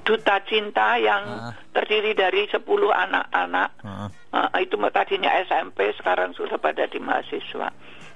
Duta 0.01 0.41
Cinta 0.45 0.97
yang 0.97 1.23
Ah. 1.27 1.53
terdiri 1.71 2.17
dari 2.17 2.49
10 2.49 2.89
anak-anak. 2.89 3.69
Heeh. 3.85 4.09
Ah, 4.31 4.59
itu 4.59 4.75
tadinya 4.89 5.31
SMP, 5.45 5.91
sekarang 5.99 6.33
sudah 6.33 6.57
pada 6.57 6.87
di 6.87 6.97
mahasiswa. 6.97 7.69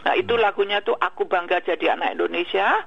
Nah, 0.06 0.14
itu 0.14 0.38
lagunya 0.38 0.80
tuh 0.86 0.96
Aku 0.96 1.26
Bangga 1.26 1.62
Jadi 1.62 1.90
Anak 1.90 2.14
Indonesia. 2.18 2.86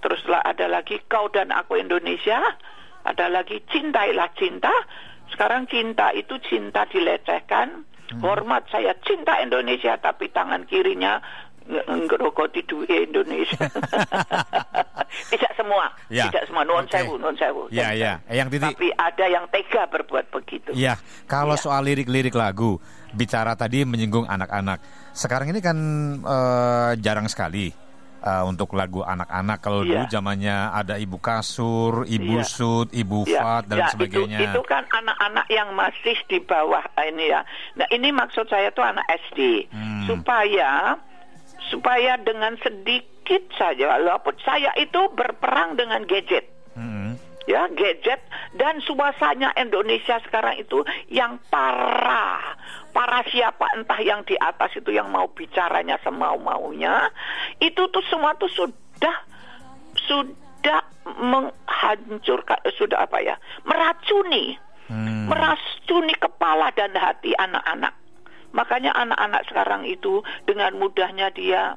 Teruslah 0.00 0.46
ada 0.46 0.70
lagi 0.70 1.02
Kau 1.10 1.26
dan 1.28 1.50
Aku 1.50 1.74
Indonesia. 1.74 2.38
Ada 3.02 3.30
lagi 3.30 3.62
Cintailah 3.70 4.30
Cinta. 4.38 4.72
Sekarang 5.30 5.66
cinta 5.66 6.14
itu 6.14 6.38
cinta 6.46 6.86
dilecehkan. 6.86 7.82
Hormat 8.22 8.70
saya 8.70 8.94
cinta 9.02 9.42
Indonesia 9.42 9.98
tapi 9.98 10.30
tangan 10.30 10.62
kirinya 10.70 11.18
ngerokoti 11.68 12.62
duit 12.64 12.88
Indonesia. 13.10 13.66
tidak 15.32 15.52
semua, 15.54 15.84
Ya. 16.08 16.28
tidak 16.28 16.44
semua. 16.46 16.62
Non 16.62 16.84
Oke. 16.84 16.92
sewu, 16.92 17.14
non 17.16 17.34
sewu. 17.34 17.62
Ya, 17.68 17.90
ya. 17.92 18.22
Eh, 18.26 18.36
yang 18.36 18.48
titik. 18.48 18.74
Tapi 18.74 18.88
ada 18.92 19.24
yang 19.26 19.44
tega 19.48 19.86
berbuat 19.86 20.30
begitu. 20.30 20.70
Iya, 20.72 20.94
kalau 21.24 21.54
Iya. 21.54 21.62
soal 21.62 21.82
lirik-lirik 21.84 22.34
lagu, 22.34 22.78
bicara 23.12 23.54
tadi 23.54 23.82
menyinggung 23.82 24.24
anak-anak. 24.24 24.78
Sekarang 25.10 25.48
ini 25.48 25.58
kan 25.58 25.76
eh, 26.20 26.92
jarang 26.98 27.26
sekali 27.26 27.72
eh, 28.18 28.42
untuk 28.42 28.74
lagu 28.74 29.00
anak-anak. 29.00 29.58
Kalau 29.60 29.86
dulu 29.86 30.02
Iya. 30.02 30.10
zamannya 30.10 30.56
ada 30.72 30.98
ibu 30.98 31.14
kasur, 31.16 32.02
ibu 32.04 32.42
Iya. 32.42 32.48
sud, 32.48 32.88
ibu 32.90 33.22
Ya, 33.22 33.38
fat 33.38 33.64
dan 33.66 33.78
ya, 33.80 33.88
sebagainya. 33.88 34.38
Itu, 34.42 34.50
itu 34.50 34.62
kan 34.66 34.82
anak-anak 34.84 35.46
yang 35.46 35.70
masih 35.72 36.16
di 36.26 36.38
bawah 36.40 36.82
ini 37.00 37.30
ya. 37.30 37.46
Nah 37.74 37.86
ini 37.88 38.10
maksud 38.10 38.46
saya 38.46 38.70
tuh 38.70 38.82
anak 38.82 39.06
SD 39.30 39.70
Hmm. 39.70 40.10
supaya 40.10 40.98
supaya 41.68 42.18
dengan 42.20 42.54
sedikit 42.62 43.42
saja, 43.54 43.98
walaupun 43.98 44.36
saya 44.42 44.70
itu 44.78 45.10
berperang 45.14 45.74
dengan 45.78 46.04
gadget. 46.06 46.46
Mm-mm. 46.76 47.16
ya 47.46 47.70
gadget 47.72 48.20
dan 48.58 48.82
suasana 48.84 49.54
Indonesia 49.56 50.20
sekarang 50.28 50.60
itu 50.60 50.82
yang 51.08 51.38
parah 51.48 52.58
para 52.90 53.22
siapa 53.30 53.70
entah 53.78 53.96
yang 54.02 54.26
di 54.26 54.36
atas 54.36 54.74
itu 54.76 54.92
yang 54.92 55.08
mau 55.08 55.30
bicaranya 55.30 55.96
semau 56.02 56.36
maunya 56.36 57.08
itu 57.62 57.86
tuh 57.88 58.04
semua 58.10 58.36
tuh 58.36 58.50
sudah 58.50 59.16
sudah 60.04 60.84
menghancurkan 61.06 62.60
eh, 62.66 62.74
sudah 62.76 63.08
apa 63.08 63.24
ya 63.24 63.38
meracuni 63.64 64.58
Hmm. 64.86 65.26
meracuni 65.26 66.14
kepala 66.14 66.70
dan 66.70 66.94
hati 66.94 67.34
anak-anak 67.34 67.90
makanya 68.56 68.96
anak-anak 68.96 69.44
sekarang 69.44 69.84
itu 69.84 70.24
dengan 70.48 70.72
mudahnya 70.80 71.28
dia 71.36 71.76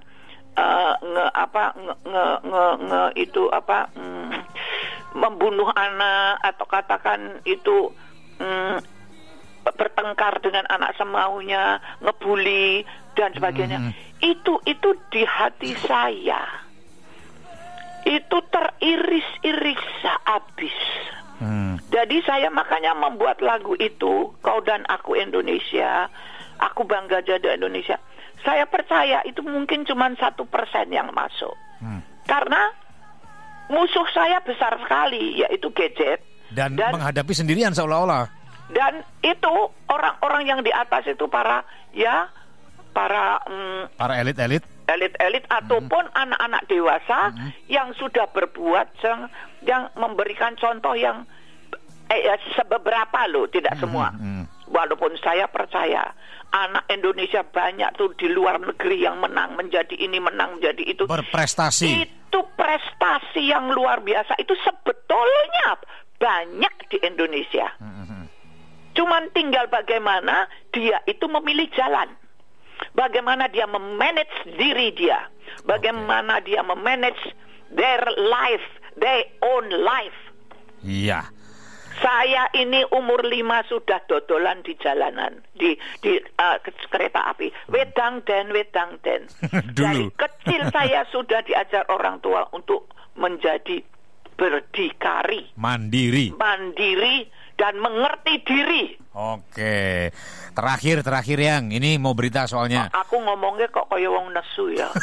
eh, 0.55 0.93
nge 1.03 1.25
apa 1.35 1.75
nge, 1.75 1.95
nge, 2.07 2.25
nge- 2.47 2.77
nge- 2.87 3.13
itu 3.19 3.43
apa 3.51 3.91
mm, 3.99 4.31
membunuh 5.19 5.67
anak 5.75 6.39
atau 6.39 6.65
katakan 6.65 7.43
itu 7.43 7.91
mm, 8.39 8.79
bertengkar 9.75 10.39
dengan 10.39 10.63
anak 10.71 10.95
semaunya 10.95 11.83
ngebully 11.99 12.87
dan 13.13 13.35
sebagainya. 13.35 13.77
Hmm. 13.77 13.93
itu 14.23 14.55
itu 14.63 14.89
di 15.11 15.27
hati 15.27 15.75
saya. 15.83 16.47
Itu 18.07 18.39
teriris-iris 18.47 19.83
habis 20.23 20.79
Hmm. 21.39 21.79
jadi 21.87 22.19
saya 22.27 22.51
makanya 22.51 22.91
membuat 22.99 23.39
lagu 23.39 23.71
itu 23.79 24.35
Kau 24.43 24.59
dan 24.59 24.83
Aku 24.91 25.15
Indonesia 25.15 26.11
Aku 26.59 26.83
bangga 26.83 27.23
jadi 27.23 27.55
Indonesia 27.55 27.95
Saya 28.43 28.67
percaya 28.67 29.23
itu 29.23 29.39
mungkin 29.39 29.87
cuma 29.87 30.11
satu 30.19 30.43
persen 30.43 30.91
yang 30.91 31.11
masuk 31.15 31.55
Hmm. 31.79 32.03
Karena 32.27 32.75
musuh 33.71 34.03
saya 34.11 34.43
besar 34.43 34.75
sekali 34.83 35.39
Yaitu 35.39 35.71
gadget 35.71 36.19
Dan, 36.51 36.75
dan 36.75 36.91
menghadapi 36.91 37.31
sendirian 37.31 37.71
seolah-olah. 37.71 38.27
Dan 38.69 39.01
itu 39.23 39.53
orang-orang 39.89 40.43
yang 40.45 40.59
di 40.61 40.69
atas 40.69 41.07
itu 41.09 41.25
para 41.25 41.65
ya 41.93 42.29
para 42.93 43.41
um, 43.49 43.85
para 43.97 44.17
elit-elit 44.21 44.61
elit-elit 44.89 45.45
hmm. 45.45 45.57
ataupun 45.61 46.09
anak-anak 46.17 46.65
dewasa 46.65 47.29
hmm. 47.29 47.49
yang 47.69 47.93
sudah 47.95 48.25
berbuat 48.33 48.97
yang, 49.05 49.29
yang 49.65 49.83
memberikan 49.93 50.57
contoh 50.57 50.97
yang 50.97 51.29
eh, 52.09 52.21
ya, 52.25 52.35
sebeberapa 52.57 53.29
loh, 53.29 53.45
tidak 53.47 53.77
hmm. 53.77 53.81
semua. 53.85 54.09
Hmm. 54.17 54.43
Walaupun 54.69 55.17
saya 55.21 55.49
percaya 55.49 56.13
anak 56.49 56.85
Indonesia 56.89 57.41
banyak 57.45 57.89
tuh 57.97 58.13
di 58.17 58.29
luar 58.29 58.61
negeri 58.61 59.05
yang 59.05 59.21
menang 59.21 59.57
menjadi 59.57 59.93
ini 59.97 60.17
menang 60.17 60.57
menjadi 60.57 60.83
itu 60.85 61.03
berprestasi. 61.05 62.05
Itu 62.05 62.45
prestasi 62.53 63.49
yang 63.49 63.73
luar 63.73 64.01
biasa. 64.01 64.37
Itu 64.37 64.53
sebetulnya 64.61 65.77
banyak 66.17 66.73
di 66.89 66.97
Indonesia. 67.05 67.69
Hmm. 67.77 68.05
hmm. 68.05 68.25
Cuman 68.97 69.31
tinggal 69.31 69.69
bagaimana 69.71 70.49
dia 70.73 70.99
itu 71.05 71.25
memilih 71.29 71.69
jalan. 71.71 72.18
Bagaimana 72.99 73.47
dia 73.47 73.63
memanage 73.63 74.59
diri 74.59 74.91
dia. 74.91 75.31
Bagaimana 75.63 76.43
okay. 76.43 76.51
dia 76.51 76.61
memanage 76.67 77.31
their 77.71 78.03
life, 78.19 78.67
their 78.99 79.23
own 79.39 79.71
life. 79.71 80.19
Iya. 80.83 81.31
Saya 81.99 82.47
ini 82.55 82.83
umur 82.91 83.23
lima 83.27 83.63
sudah 83.67 84.03
dodolan 84.07 84.63
di 84.63 84.71
jalanan 84.79 85.43
di 85.55 85.75
di 86.03 86.19
uh, 86.39 86.59
kereta 86.91 87.31
api. 87.31 87.51
Wedang 87.71 88.23
dan 88.27 88.51
wedang 88.51 88.99
dan. 89.03 89.27
Dari 89.79 90.11
kecil 90.15 90.67
saya 90.75 91.07
sudah 91.07 91.43
diajar 91.43 91.87
orang 91.87 92.19
tua 92.19 92.47
untuk 92.51 92.91
menjadi 93.19 93.83
berdikari, 94.39 95.51
mandiri, 95.59 96.31
mandiri 96.39 97.27
dan 97.59 97.75
mengerti 97.75 98.39
diri. 98.47 98.95
Oke, 99.11 100.15
terakhir 100.55 101.03
terakhir 101.03 101.35
yang 101.43 101.67
ini 101.75 101.99
mau 101.99 102.15
berita 102.15 102.47
soalnya. 102.47 102.87
Aku 102.95 103.19
ngomongnya 103.19 103.67
kok 103.67 103.91
kayak 103.91 104.07
wong 104.07 104.31
nesu 104.31 104.71
ya. 104.71 104.87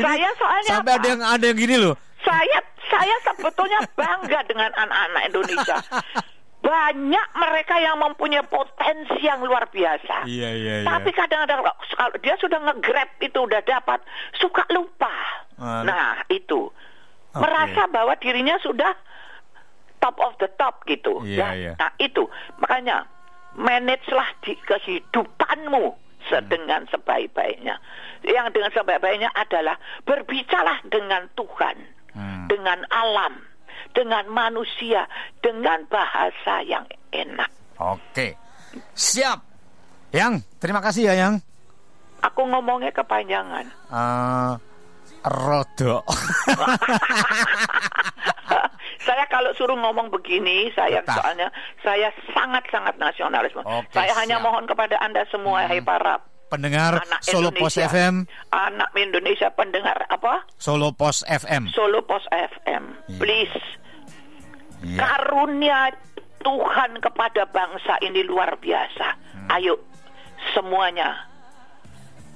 saya 0.00 0.28
soalnya 0.40 0.80
sampai 0.80 0.96
ada 0.96 1.08
yang 1.12 1.20
ada 1.20 1.44
yang 1.44 1.58
gini 1.60 1.76
loh. 1.76 1.92
Saya 2.24 2.58
saya 2.88 3.16
sebetulnya 3.20 3.84
bangga 3.92 4.40
dengan 4.48 4.72
anak-anak 4.72 5.22
Indonesia. 5.28 5.76
Banyak 6.60 7.28
mereka 7.40 7.80
yang 7.80 7.96
mempunyai 8.00 8.44
potensi 8.44 9.24
yang 9.24 9.40
luar 9.44 9.64
biasa. 9.72 10.28
Iya, 10.28 10.50
iya, 10.56 10.74
iya. 10.84 10.88
Tapi 10.88 11.08
kadang-kadang 11.12 11.64
kalau 11.96 12.16
dia 12.20 12.36
sudah 12.36 12.60
nge-grab 12.60 13.08
itu 13.24 13.38
udah 13.40 13.64
dapat, 13.64 14.04
suka 14.36 14.64
lupa. 14.68 15.12
Nah, 15.56 16.20
itu. 16.28 16.68
Okay. 17.30 17.40
Merasa 17.46 17.82
bahwa 17.90 18.14
dirinya 18.18 18.58
sudah 18.58 18.92
top 20.02 20.16
of 20.18 20.34
the 20.42 20.50
top 20.58 20.82
gitu. 20.88 21.22
Iya, 21.22 21.38
ya. 21.38 21.48
iya. 21.54 21.72
Nah, 21.78 21.92
itu. 22.00 22.26
Makanya 22.58 23.06
manajelah 23.54 24.28
di 24.42 24.54
kehidupanmu 24.58 26.10
dengan 26.46 26.86
sebaik-baiknya. 26.90 27.80
Yang 28.22 28.46
dengan 28.54 28.70
sebaik-baiknya 28.70 29.30
adalah 29.34 29.76
berbicara 30.04 30.84
dengan 30.86 31.26
Tuhan, 31.34 31.76
hmm. 32.14 32.46
dengan 32.46 32.84
alam, 32.92 33.40
dengan 33.96 34.28
manusia, 34.30 35.08
dengan 35.42 35.82
bahasa 35.88 36.62
yang 36.62 36.86
enak. 37.10 37.50
Oke, 37.80 38.36
siap. 38.92 39.42
Yang, 40.10 40.44
terima 40.58 40.82
kasih 40.82 41.10
ya 41.10 41.14
Yang. 41.16 41.34
Aku 42.20 42.44
ngomongnya 42.44 42.92
kepanjangan. 42.92 43.64
Uh, 43.88 44.60
rodo. 45.24 46.04
saya 49.06 49.24
kalau 49.32 49.50
suruh 49.56 49.76
ngomong 49.76 50.12
begini, 50.12 50.68
saya 50.76 51.00
Tetap. 51.00 51.16
soalnya 51.20 51.48
saya 51.80 52.08
sangat-sangat 52.32 52.94
nasionalisme. 53.00 53.64
Oke, 53.64 53.96
saya 53.96 54.12
siap. 54.12 54.20
hanya 54.24 54.36
mohon 54.40 54.68
kepada 54.68 55.00
anda 55.00 55.24
semua, 55.32 55.64
hmm. 55.64 55.70
hai 55.72 55.80
para 55.80 56.20
pendengar 56.50 57.00
anak 57.00 57.22
Solo 57.22 57.54
Pos 57.54 57.78
FM. 57.78 58.26
Anak 58.50 58.90
Indonesia 58.98 59.48
pendengar 59.54 60.04
apa? 60.10 60.44
Solo 60.58 60.90
Pos 60.92 61.22
FM. 61.24 61.70
Solo 61.70 62.02
Pos 62.02 62.26
FM. 62.30 62.84
Yeah. 63.06 63.20
Please. 63.22 63.56
Yeah. 64.82 64.98
Karunia 64.98 65.94
Tuhan 66.40 66.98
kepada 66.98 67.46
bangsa 67.48 68.00
ini 68.02 68.26
luar 68.26 68.58
biasa. 68.58 69.06
Hmm. 69.36 69.48
Ayo 69.54 69.78
semuanya. 70.52 71.30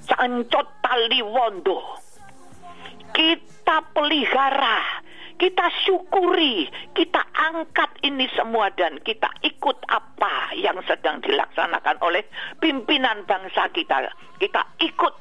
Cancot 0.05 0.69
tali 0.85 1.25
wondo. 1.25 1.81
Kita 3.15 3.79
pelihara 3.95 5.05
kita 5.35 5.67
syukuri, 5.83 6.71
kita 6.95 7.19
angkat 7.35 7.91
ini 8.07 8.31
semua 8.39 8.71
dan 8.79 9.03
kita 9.03 9.27
ikut 9.43 9.83
apa 9.91 10.55
yang 10.55 10.79
sedang 10.87 11.19
dilaksanakan 11.27 11.99
oleh 12.07 12.23
pimpinan 12.63 13.27
bangsa 13.27 13.67
kita. 13.75 14.15
Kita 14.39 14.63
ikut 14.79 15.15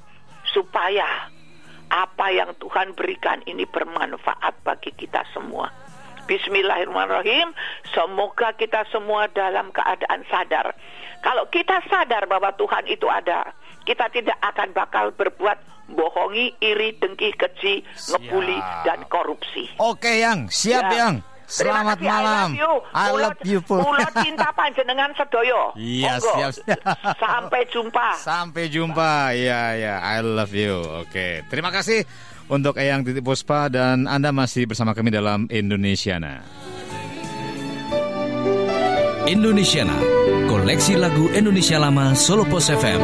supaya 0.54 1.34
apa 1.90 2.30
yang 2.30 2.54
Tuhan 2.62 2.94
berikan 2.94 3.42
ini 3.50 3.66
bermanfaat 3.66 4.62
bagi 4.62 4.94
kita 4.94 5.26
semua. 5.34 5.74
Bismillahirrahmanirrahim. 6.30 7.52
Semoga 7.92 8.56
kita 8.56 8.88
semua 8.94 9.28
dalam 9.34 9.74
keadaan 9.76 10.24
sadar. 10.32 10.72
Kalau 11.20 11.50
kita 11.52 11.84
sadar 11.92 12.30
bahwa 12.32 12.56
Tuhan 12.56 12.88
itu 12.88 13.10
ada, 13.12 13.52
kita 13.84 14.08
tidak 14.12 14.38
akan 14.40 14.70
bakal 14.72 15.06
berbuat 15.16 15.60
bohongi, 15.92 16.56
iri, 16.64 16.96
dengki, 16.98 17.36
keji, 17.36 17.84
ngebully 18.12 18.58
dan 18.88 19.04
korupsi. 19.12 19.68
Oke, 19.80 20.24
Yang. 20.24 20.50
Siap, 20.52 20.86
ya. 20.90 20.98
Yang. 20.98 21.16
Selamat 21.44 22.00
kasih, 22.00 22.10
malam. 22.10 22.50
I 22.50 22.58
love 22.58 22.58
you. 22.58 22.74
I 22.96 23.10
love 23.14 23.42
you. 23.46 23.60
Pulau 23.62 24.10
cinta 24.26 24.50
panjenengan 24.56 25.12
sedoyo. 25.14 25.76
Iya, 25.78 26.18
siap, 26.18 26.52
siap. 26.56 26.80
Sampai 27.24 27.62
jumpa. 27.70 28.08
Sampai 28.18 28.64
jumpa. 28.72 29.36
Iya, 29.38 29.62
iya. 29.78 29.96
I 30.02 30.24
love 30.24 30.56
you. 30.56 30.82
Oke. 31.04 31.46
Terima 31.52 31.70
kasih 31.70 32.08
untuk 32.50 32.80
Eyang 32.80 33.06
Titi 33.06 33.22
Puspa 33.22 33.70
dan 33.70 34.10
Anda 34.10 34.34
masih 34.34 34.66
bersama 34.66 34.98
kami 34.98 35.14
dalam 35.14 35.46
Indonesiana. 35.52 36.42
Indonesiana, 39.24 39.96
koleksi 40.52 41.00
lagu 41.00 41.32
Indonesia 41.32 41.80
lama 41.80 42.12
Solo 42.12 42.44
Pos 42.44 42.68
FM. 42.68 43.02